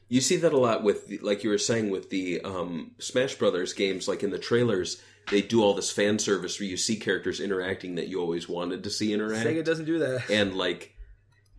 [0.09, 3.35] you see that a lot with the, like you were saying with the um, smash
[3.35, 6.95] brothers games like in the trailers they do all this fan service where you see
[6.95, 10.29] characters interacting that you always wanted to see interact Sega doesn't do that.
[10.31, 10.95] and like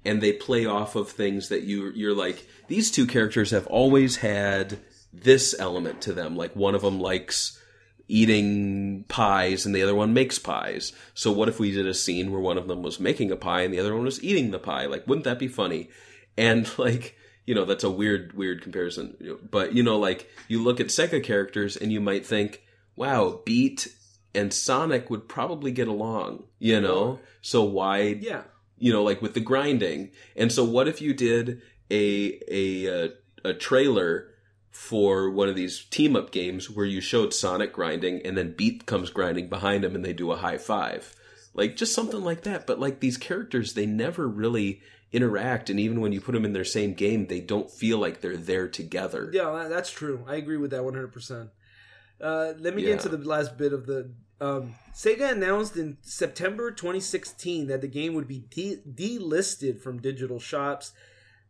[0.05, 4.17] and they play off of things that you you're like these two characters have always
[4.17, 4.79] had
[5.13, 7.60] this element to them like one of them likes
[8.11, 10.93] eating pies and the other one makes pies.
[11.15, 13.63] So what if we did a scene where one of them was making a pie
[13.63, 14.87] and the other one was eating the pie?
[14.87, 15.91] Like wouldn't that be funny?
[16.37, 19.39] And like you know that's a weird weird comparison.
[19.51, 22.63] But you know like you look at sega characters and you might think
[22.97, 23.89] wow beat
[24.35, 27.19] and sonic would probably get along you know?
[27.43, 28.43] So why yeah.
[28.79, 30.11] you know, like with the grinding.
[30.37, 33.09] And so, what if you did a a uh,
[33.45, 34.30] a trailer
[34.71, 38.87] for one of these team up games where you showed Sonic grinding and then Beat
[38.87, 41.15] comes grinding behind him and they do a high five,
[41.55, 42.67] like just something like that.
[42.67, 44.81] But like these characters, they never really
[45.13, 48.21] interact, and even when you put them in their same game, they don't feel like
[48.21, 49.29] they're there together.
[49.33, 50.25] Yeah, that's true.
[50.29, 51.51] I agree with that 100%.
[52.21, 52.93] Uh, let me get Yeah.
[52.95, 54.13] into the last bit of the.
[54.41, 60.39] Um, Sega announced in September 2016 that the game would be de- delisted from digital
[60.39, 60.93] shops.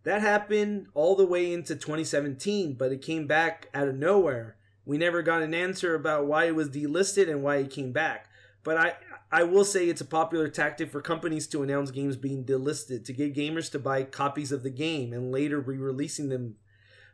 [0.05, 4.57] That happened all the way into 2017, but it came back out of nowhere.
[4.85, 8.27] We never got an answer about why it was delisted and why it came back.
[8.65, 8.95] But I,
[9.31, 13.13] I will say it's a popular tactic for companies to announce games being delisted to
[13.13, 16.57] get gamers to buy copies of the game and later re-releasing them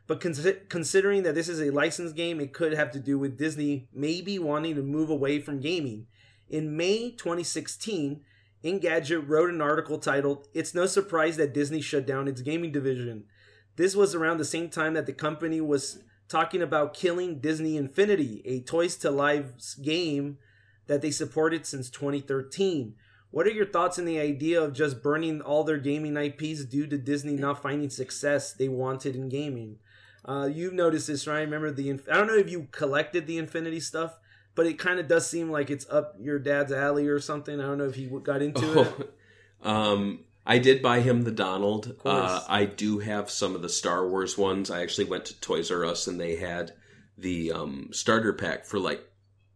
[0.07, 3.37] but consi- considering that this is a licensed game, it could have to do with
[3.37, 6.07] Disney maybe wanting to move away from gaming.
[6.49, 8.21] In May 2016,
[8.63, 13.25] Engadget wrote an article titled, It's No Surprise That Disney Shut Down Its Gaming Division.
[13.75, 18.41] This was around the same time that the company was talking about killing Disney Infinity,
[18.45, 20.37] a Toys to Lives game
[20.87, 22.95] that they supported since 2013.
[23.29, 26.87] What are your thoughts on the idea of just burning all their gaming IPs due
[26.87, 29.77] to Disney not finding success they wanted in gaming?
[30.25, 31.41] Uh, you've noticed this, right?
[31.41, 31.91] Remember the?
[31.91, 34.17] I don't know if you collected the Infinity stuff,
[34.57, 37.61] but it kind of does seem like it's up your dad's alley or something.
[37.61, 39.13] I don't know if he got into it.
[39.63, 41.95] Oh, um, I did buy him the Donald.
[42.03, 44.71] Uh, I do have some of the Star Wars ones.
[44.71, 46.73] I actually went to Toys R Us and they had
[47.19, 49.07] the um, starter pack for like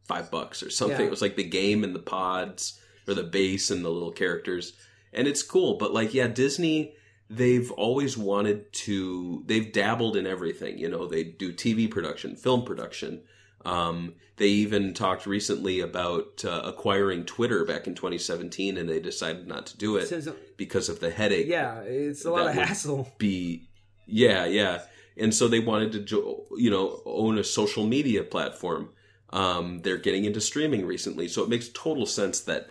[0.03, 0.99] five bucks or something.
[0.99, 1.07] Yeah.
[1.07, 4.73] It was like the game and the pods or the base and the little characters,
[5.11, 5.77] and it's cool.
[5.77, 6.93] But like, yeah, Disney.
[7.27, 9.43] They've always wanted to.
[9.47, 10.77] They've dabbled in everything.
[10.77, 13.23] You know, they do TV production, film production.
[13.65, 19.47] Um, they even talked recently about uh, acquiring Twitter back in 2017, and they decided
[19.47, 23.11] not to do it Since- because of the headache yeah, it's a lot of hassle.
[23.17, 23.67] be
[24.07, 24.81] yeah yeah.
[25.17, 28.89] And so they wanted to jo- you know own a social media platform.
[29.29, 31.27] Um, they're getting into streaming recently.
[31.27, 32.67] So it makes total sense that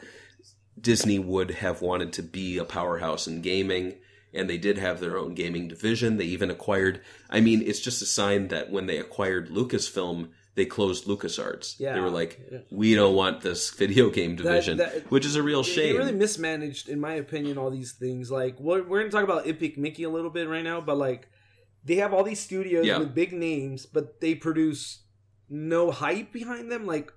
[0.81, 3.95] disney would have wanted to be a powerhouse in gaming
[4.33, 6.17] and they did have their own gaming division.
[6.17, 10.29] They even acquired i mean it's just a sign that when they acquired lucasfilm
[10.61, 11.95] they closed lucasarts Yeah.
[11.95, 12.33] they were like
[12.71, 16.21] we don't want this video game division that- which is a real shame They really
[16.27, 18.25] mismanaged, in my opinion, all these things.
[18.41, 20.97] Like we're, we're going to talk about Epic Mickey a little bit right now, but
[21.09, 21.23] like
[21.89, 22.99] they have all these studios Yeah.
[22.99, 24.83] with big names, but they produce
[25.49, 26.85] no hype behind them.
[26.87, 27.11] Like,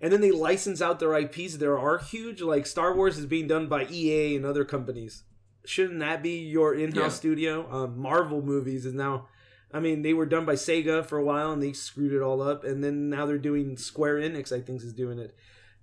[0.00, 2.42] and then they license out their IPs that are huge.
[2.42, 5.22] Like Star Wars is being done by EA and other companies.
[5.64, 7.20] Shouldn't that be your in-house Yeah.
[7.22, 7.52] studio?
[7.76, 9.28] Um, Marvel movies is now.
[9.72, 12.40] I mean, they were done by Sega for a while, and they screwed it all
[12.40, 12.64] up.
[12.64, 14.52] And then now they're doing Square Enix.
[14.52, 15.34] I think is doing it.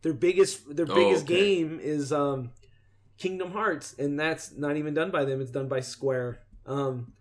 [0.01, 1.35] Their biggest, their Oh, biggest okay.
[1.35, 2.51] game is um,
[3.17, 5.41] Kingdom Hearts, and that's not even done by them.
[5.41, 6.39] It's done by Square.
[6.65, 7.13] Um,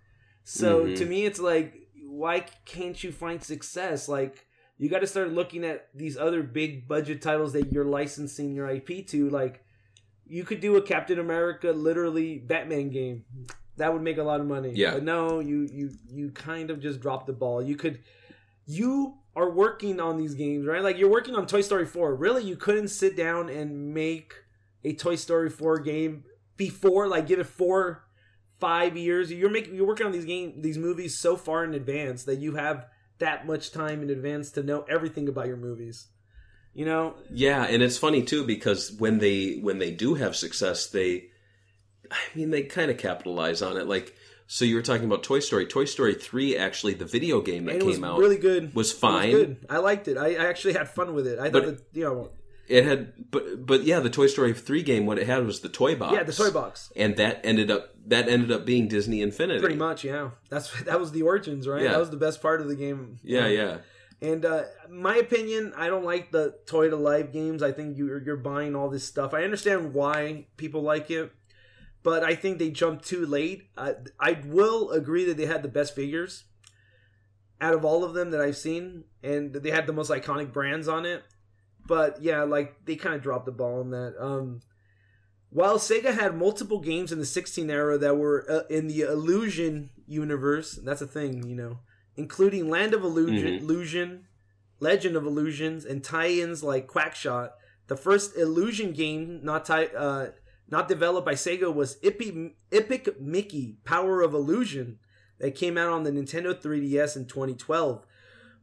[0.44, 0.96] so Mhm.
[0.96, 4.08] to me, it's like, why can't you find success?
[4.08, 4.46] Like,
[4.78, 8.68] you got to start looking at these other big budget titles that you're licensing your
[8.68, 9.28] IP to.
[9.30, 9.64] Like,
[10.26, 13.24] you could do a Captain America, literally Batman game.
[13.82, 14.70] That would make a lot of money.
[14.76, 14.92] Yeah.
[14.92, 17.60] But no, you you you kind of just dropped the ball.
[17.60, 17.98] You could,
[18.64, 20.84] you are working on these games, right?
[20.84, 22.14] Like you're working on Toy Story 4.
[22.14, 24.34] Really, you couldn't sit down and make
[24.84, 26.22] a Toy Story 4 game
[26.56, 28.04] before, like, give it four,
[28.60, 29.32] five years.
[29.32, 32.54] You're making, you're working on these game, these movies so far in advance that you
[32.54, 32.86] have
[33.18, 36.06] that much time in advance to know everything about your movies.
[36.72, 40.86] You know, Yeah, and it's funny too because when they when they do have success,
[40.86, 41.31] they
[42.10, 43.86] I mean they kind of capitalize on it.
[43.86, 45.66] Like so you were talking about Toy Story.
[45.66, 48.74] Toy Story 3 actually the video game that was came out really good.
[48.74, 49.30] was fine.
[49.30, 49.66] good.
[49.70, 50.16] I liked it.
[50.18, 51.38] I, I actually had fun with it.
[51.38, 52.30] I But- thought that you know,
[52.68, 55.68] It had but but yeah, the Toy Story 3 game what it had was the
[55.68, 56.14] toy box.
[56.14, 56.92] yeah, the toy box.
[56.96, 59.60] And that ended up that ended up being Disney Infinity.
[59.60, 60.30] Pretty much, yeah.
[60.50, 61.82] That's that was the origins, right?
[61.82, 61.92] Yeah.
[61.92, 63.18] That was the best part of the game.
[63.22, 63.78] Yeah, yeah.
[64.20, 67.60] And uh, my opinion, I don't like the toy to life games.
[67.62, 69.34] I think you're you're buying all this stuff.
[69.34, 71.32] I understand why people like it,
[72.02, 73.68] but I think they jumped too late.
[73.76, 76.44] I, I will agree that they had the best figures
[77.60, 80.88] out of all of them that I've seen, and they had the most iconic brands
[80.88, 81.22] on it.
[81.86, 84.14] But yeah, like they kind of dropped the ball on that.
[84.18, 84.60] Um,
[85.50, 89.90] while Sega had multiple games in the 16 era that were uh, in the Illusion
[90.06, 91.78] universe, that's a thing, you know,
[92.16, 93.60] including Land of Illusion, Mhm.
[93.60, 94.24] Illusion,
[94.80, 97.50] Legend of Illusions, and tie-ins like Quackshot.
[97.88, 100.28] The first Illusion game not ti- uh,
[100.72, 104.98] not developed by Sega was Epic, Epic Mickey Power of Illusion
[105.38, 108.06] that came out on the Nintendo 3DS in 2012.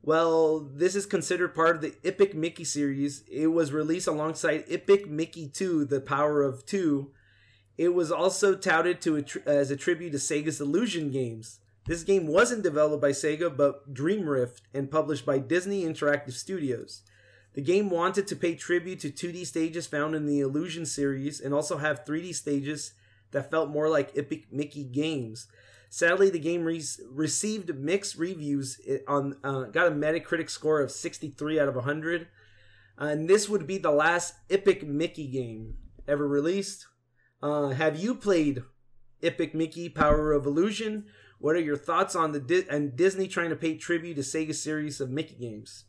[0.01, 3.23] Well, this is considered part of the Epic Mickey series.
[3.31, 7.11] It was released alongside Epic Mickey 2, The Power of 2.
[7.77, 11.59] It was also touted to a as a tribute to Sega's Illusion games.
[11.85, 17.03] This game wasn't developed by Sega but Dreamrift and published by Disney Interactive Studios.
[17.53, 21.53] The game wanted to pay tribute to 2D stages found in the Illusion series and
[21.53, 22.93] also have 3D stages
[23.31, 25.47] that felt more like Epic Mickey games.
[25.89, 28.79] Sadly, the game re- received mixed reviews.
[29.07, 32.27] On uh, got a Metacritic score of 63 out of 100,
[33.01, 35.75] Uh, and this would be the last Epic Mickey game
[36.07, 36.85] ever released.
[37.41, 38.61] Uh, have you played
[39.23, 41.05] Epic Mickey Power of Illusion?
[41.39, 44.53] What are your thoughts on the Di- and Disney trying to pay tribute to Sega
[44.53, 45.85] series of Mickey games?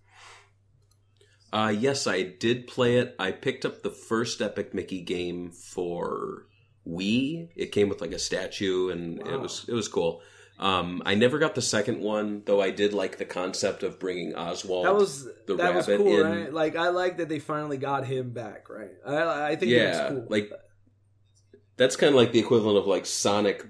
[1.53, 3.15] Uh, yes, I did play it.
[3.19, 6.47] I picked up the first Epic Mickey game for
[6.87, 7.49] Wii.
[7.57, 9.35] It came with like a statue, and Wow.
[9.35, 10.23] it was it was cool.
[10.59, 12.61] Um, I never got the second one, though.
[12.61, 14.85] I did like the concept of bringing Oswald.
[14.85, 16.53] That was the that was rabbit cool, in- right?
[16.53, 18.91] Like I like that they finally got him back, right?
[19.07, 20.27] I I think yeah, that's cool.
[20.29, 20.51] like
[21.77, 23.67] that's kind of like the equivalent of like Sonic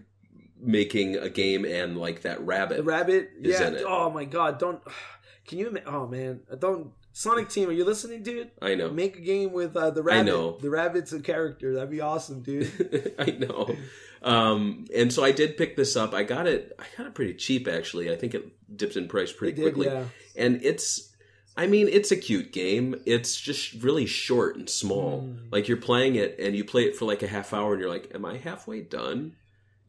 [0.60, 2.78] making a game and like that rabbit.
[2.78, 3.72] The rabbit, yeah.
[3.86, 4.82] Oh my god, don't.
[5.46, 5.78] Can you?
[5.86, 6.92] Oh man, don't.
[7.12, 8.50] Sonic Team, are you listening, dude?
[8.62, 8.90] I know.
[8.90, 10.24] Make a game with uh, the rabbit.
[10.24, 10.58] know.
[10.60, 11.74] The rabbit's a character.
[11.74, 13.14] That'd be awesome, dude.
[13.18, 13.74] I know.
[14.22, 16.14] Um, and so I did pick this up.
[16.14, 16.72] I got it.
[16.78, 18.10] I got it pretty cheap, actually.
[18.12, 19.86] I think it dipped in price pretty did, quickly.
[19.86, 20.04] yeah.
[20.36, 21.10] And it's
[21.56, 23.00] I mean, it's a cute game.
[23.06, 25.20] It's just really short and small.
[25.20, 25.48] Hmm.
[25.50, 27.90] Like you're playing it and you play it for like a half hour and you're
[27.90, 29.36] like, "Am I halfway done?"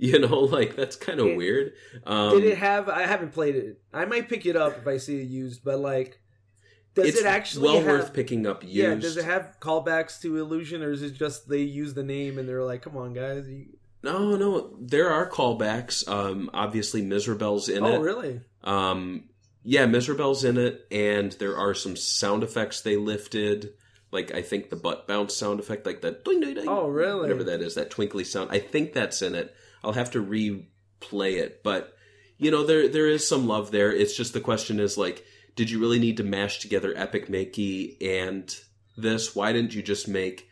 [0.04, 1.74] You know, like that's kind of weird.
[2.08, 2.90] Um, Did it have?
[2.90, 3.82] I haven't played it.
[3.94, 6.20] I might pick it up if I see it used, but like,
[6.94, 7.86] does it's it actually well have?
[7.86, 8.76] worth picking up used?
[8.76, 12.38] yeah, does it have callbacks to Illusion, or is it just they use the name
[12.38, 13.48] and they're like, "Come on, guys"?
[13.48, 13.68] You...
[14.04, 16.08] No, no, there are callbacks.
[16.08, 17.88] Um, obviously, Mizrabel's in it.
[17.88, 18.42] Oh, really?
[18.64, 19.26] Um,
[19.64, 23.74] yeah, Mizrabel's in it, and there are some sound effects they lifted.
[24.12, 26.26] Like I think the butt bounce sound effect, like that.
[26.26, 27.22] Ding, ding, ding, Oh, really?
[27.22, 28.50] Whatever that is, that twinkly sound.
[28.52, 29.56] I think that's in it.
[29.84, 31.96] I'll have to replay it, but
[32.38, 33.92] you know there there is some love there.
[33.92, 35.24] It's just the question is like,
[35.56, 38.54] did you really need to mash together Epic Mickey and
[38.98, 39.36] this?
[39.36, 40.48] Why didn't you just make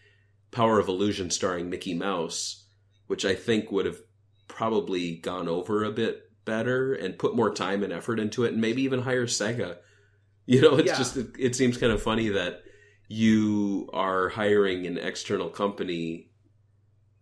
[0.52, 2.66] Power of Illusion starring Mickey Mouse,
[3.08, 4.00] which I think would have
[4.48, 8.62] probably gone over a bit better and put more time and effort into it, and
[8.62, 9.78] maybe even hire Sega.
[10.46, 10.98] You know, it's Yeah.
[10.98, 12.64] just it, it seems kind of funny that
[13.08, 16.29] you are hiring an external company,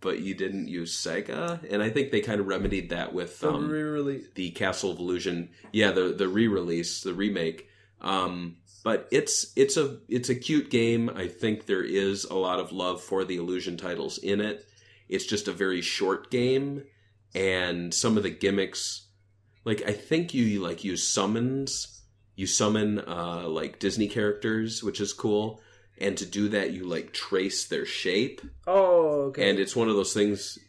[0.07, 3.51] but you didn't use Sega, and I think they kind of remedied that with The
[3.51, 4.25] um, re-release.
[4.35, 5.49] the Castle of Illusion.
[5.73, 7.67] Yeah, the the re-release, the remake.
[7.99, 8.55] Um,
[8.85, 11.09] but it's it's a it's a cute game.
[11.13, 14.65] I think there is a lot of love for the Illusion titles in it.
[15.09, 16.83] It's just a very short game,
[17.35, 19.07] and some of the gimmicks,
[19.65, 22.01] like I think you like use summons.
[22.37, 25.59] You summon uh, like Disney characters, which is cool.
[25.99, 29.49] And to do that, you like trace their shape Oh, okay.
[29.49, 30.59] and it's one of those things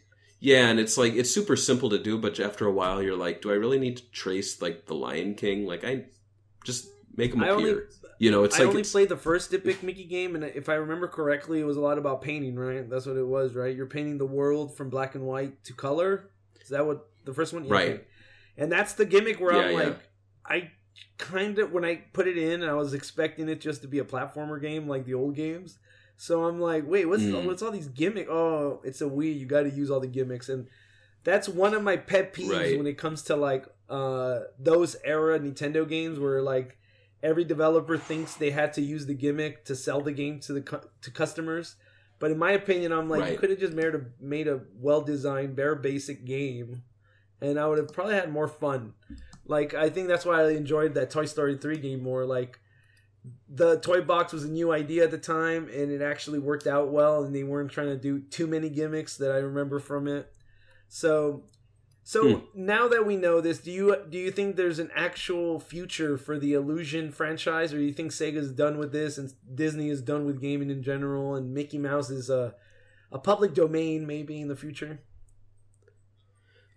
[0.41, 3.41] yeah and it's like it's super simple to do but after a while you're like
[3.41, 6.05] do i really need to trace like the lion king like i
[6.63, 7.81] just make him I appear only-
[8.19, 10.43] you know it's like I like only it's, played the first Epic Mickey game, and
[10.45, 12.55] if I remember correctly, it was a lot about painting.
[12.57, 12.89] Right?
[12.89, 13.53] That's what it was.
[13.55, 13.73] Right?
[13.75, 16.29] You're painting the world from black and white to color.
[16.61, 17.63] Is that what the first one?
[17.65, 18.07] Yeah, Right.
[18.57, 19.83] And that's the gimmick where I'm Yeah, yeah.
[19.87, 19.99] like,
[20.45, 20.71] I
[21.17, 24.03] kind of when I put it in, I was expecting it just to be a
[24.05, 25.79] platformer game like the old games.
[26.17, 27.45] So I'm like, wait, what's Mm.
[27.45, 28.29] what's all these gimmicks?
[28.29, 29.39] Oh, it's a Wii.
[29.39, 30.67] You got to use all the gimmicks, and
[31.23, 32.77] that's one of my pet peeves Right.
[32.77, 36.77] when it comes to like uh those era Nintendo games where like
[37.23, 40.61] every developer thinks they had to use the gimmick to sell the game to the
[40.61, 41.75] cu- to customers.
[42.19, 45.01] But in my opinion, I'm like, you could have just made a made a well
[45.01, 46.83] designed, bare basic game,
[47.41, 48.93] and I would have probably had more fun.
[49.49, 52.25] Like I think that's why I enjoyed that Toy Story three game more.
[52.25, 52.59] Like
[53.49, 56.89] the toy box was a new idea at the time, and it actually worked out
[56.89, 60.31] well, and they weren't trying to do too many gimmicks that I remember from it.
[60.87, 61.43] So,
[62.03, 62.45] so Hmm.
[62.53, 66.39] now that we know this, do you do you think there's an actual future for
[66.39, 70.25] the Illusion franchise, or do you think Sega's done with this and Disney is done
[70.25, 72.55] with gaming in general, and Mickey Mouse is a
[73.11, 75.01] a public domain maybe in the future?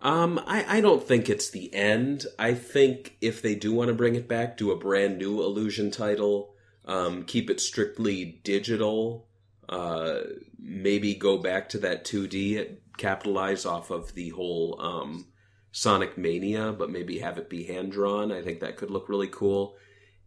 [0.02, 3.94] Um I, I don't think it's the end i think if they do want to
[3.94, 9.26] bring it back do a brand new illusion title um keep it strictly digital
[9.68, 10.20] uh
[10.58, 15.26] maybe go back to that 2d capitalize off of the whole um
[15.72, 18.30] Sonic Mania, but maybe have it be hand drawn.
[18.30, 19.76] I think that could look really cool.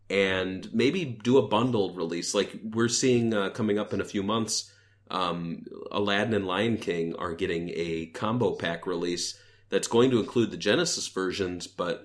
[0.09, 2.33] And maybe do a bundled release.
[2.33, 4.71] Like we're seeing uh, coming up in a few months,
[5.09, 9.39] um, Aladdin and Lion King are getting a combo pack release
[9.75, 12.01] that's going to include the Genesis versions, but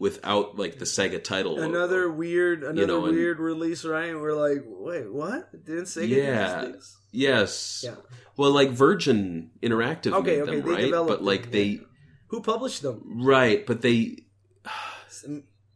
[0.00, 1.52] without like the Sega title.
[1.54, 1.68] logo.
[1.68, 4.12] Another weird, another know, and- weird release, right?
[4.12, 5.64] We're like, wait, what?
[5.64, 6.64] Didn't Sega Yeah.
[6.64, 6.74] do?
[7.12, 7.82] Yes.
[7.86, 7.94] Yeah.
[8.36, 10.80] Well, like Virgin Interactive Okay, okay, them, they right?
[10.86, 11.80] developed But like them, they, yeah.
[12.28, 13.02] Who published them?
[13.22, 13.64] right?
[13.64, 14.24] But they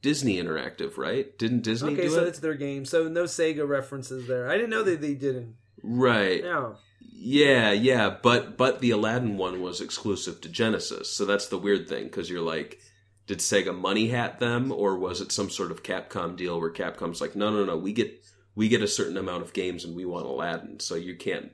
[0.02, 1.36] Disney Interactive, right?
[1.38, 2.28] Didn't Disney Okay, so it?
[2.28, 2.84] it's their game.
[2.84, 4.48] So no Sega references there.
[4.50, 5.54] I didn't know that they didn't.
[5.86, 6.42] Right.
[6.42, 6.72] Yeah.
[7.18, 11.88] Yeah, yeah, but but the Aladdin one was exclusive to Genesis, so that's the weird
[11.88, 12.78] thing because you're like,
[13.26, 17.20] did Sega money hat them, or was it some sort of Capcom deal where Capcom's
[17.22, 18.22] like, no, no, no, we get
[18.54, 21.52] we get a certain amount of games and we want Aladdin, so you can't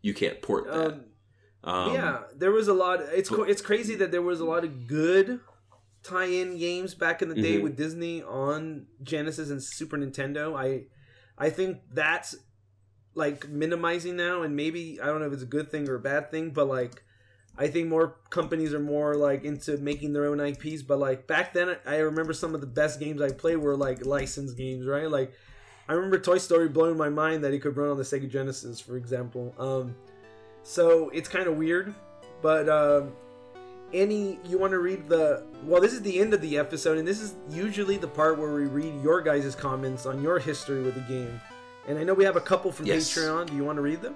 [0.00, 0.92] you can't port that.
[0.92, 1.04] Um,
[1.64, 3.00] Um, yeah, there was a lot.
[3.12, 5.40] It's co- it's crazy that there was a lot of good
[6.02, 7.62] tie-in games back in the day Mhm.
[7.62, 10.56] with Disney on Genesis and Super Nintendo.
[10.56, 10.86] I
[11.38, 12.34] I think that's
[13.14, 16.00] like minimizing now, and maybe I don't know if it's a good thing or a
[16.00, 17.02] bad thing, but like
[17.56, 20.82] I think more companies are more like into making their own IPs.
[20.82, 24.06] But like back then, I remember some of the best games I played were like
[24.06, 25.10] licensed games, right?
[25.10, 25.32] Like
[25.88, 28.80] I remember Toy Story blowing my mind that it could run on the Sega Genesis,
[28.80, 29.54] for example.
[29.58, 29.94] Um,
[30.62, 31.94] so it's kind of weird,
[32.40, 33.12] but um,
[33.92, 37.06] any you want to read the well, this is the end of the episode, and
[37.06, 40.94] this is usually the part where we read your guys' comments on your history with
[40.94, 41.40] the game.
[41.88, 43.12] And I know we have a couple from Yes.
[43.12, 43.48] Patreon.
[43.48, 44.14] Do you want to read them?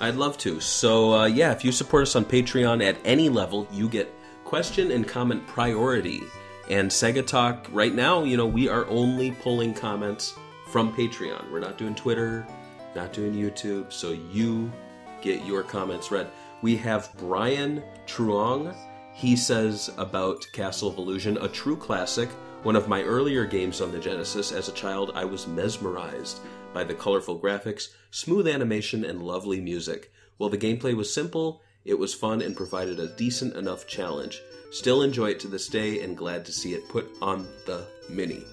[0.00, 0.60] I'd love to.
[0.60, 4.12] So, uh, yeah, if you support us on Patreon at any level, you get
[4.44, 6.22] question and comment priority.
[6.70, 10.34] And Sega Talk, right now, you know, we are only pulling comments
[10.68, 11.50] from Patreon.
[11.50, 12.46] We're not doing Twitter,
[12.94, 14.70] not doing YouTube, so you
[15.22, 16.28] get your comments read.
[16.62, 18.74] We have Brian Truong.
[19.18, 22.28] He says about Castle of Illusion, a true classic,
[22.62, 24.52] one of my earlier games on the Genesis.
[24.52, 26.38] As a child, I was mesmerized
[26.72, 30.12] by the colorful graphics, smooth animation, and lovely music.
[30.36, 34.40] While the gameplay was simple, it was fun and provided a decent enough challenge.
[34.70, 38.44] Still enjoy it to this day and glad to see it put on the Mini.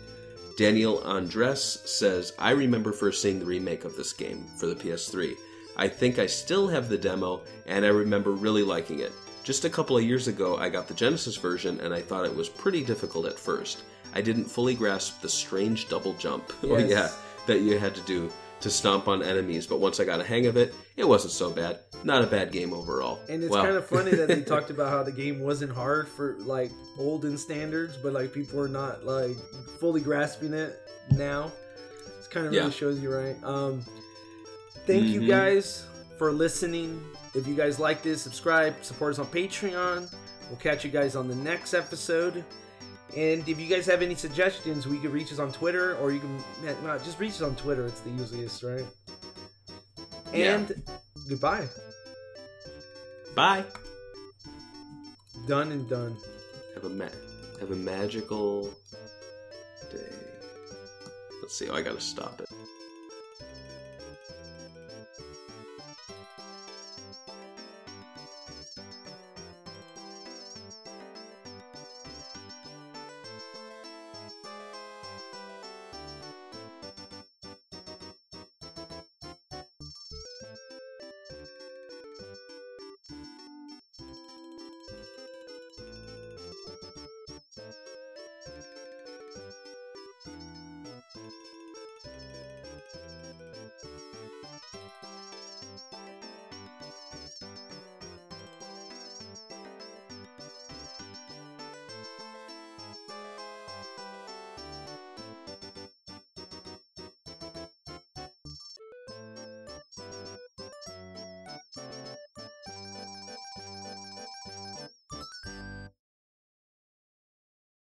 [0.57, 5.35] Daniel Andres says, I remember first seeing the remake of this game for the PS3.
[5.77, 9.11] I think I still have the demo, and I remember really liking it.
[9.45, 12.35] Just a couple of years ago, I got the Genesis version, and I thought it
[12.35, 13.83] was pretty difficult at first.
[14.15, 16.89] I didn't fully grasp the strange double jump, oh Yes.
[16.89, 17.09] yeah,
[17.45, 18.31] that you had to do
[18.61, 21.51] to stomp on enemies, but once I got a hang of it, it wasn't so
[21.51, 21.81] bad.
[22.03, 23.19] Not a bad game overall.
[23.29, 23.61] And it's Wow.
[23.65, 27.37] kind of funny that they talked about how the game wasn't hard for like olden
[27.37, 29.35] standards, but like people are not like
[29.79, 30.75] fully grasping it
[31.11, 31.51] now.
[32.17, 33.35] It's kind of really shows you right.
[33.43, 33.81] Um,
[34.87, 35.27] thank you Mhm.
[35.27, 35.85] guys
[36.17, 37.03] for listening.
[37.35, 40.13] If you guys like this, subscribe, support us on Patreon.
[40.49, 42.43] We'll catch you guys on the next episode.
[43.15, 46.19] And if you guys have any suggestions, we can reach us on Twitter, or you
[46.19, 47.85] can no, just reach us on Twitter.
[47.85, 48.85] It's the easiest, right?
[50.33, 50.55] Yeah.
[50.55, 50.83] And
[51.29, 51.67] goodbye.
[53.35, 53.63] Bye.
[55.47, 56.17] Done and done.
[56.73, 57.05] Have a ma-
[57.59, 58.73] have a magical
[59.91, 60.15] day.
[61.41, 61.69] Let's see.
[61.69, 62.49] Oh, I gotta stop it.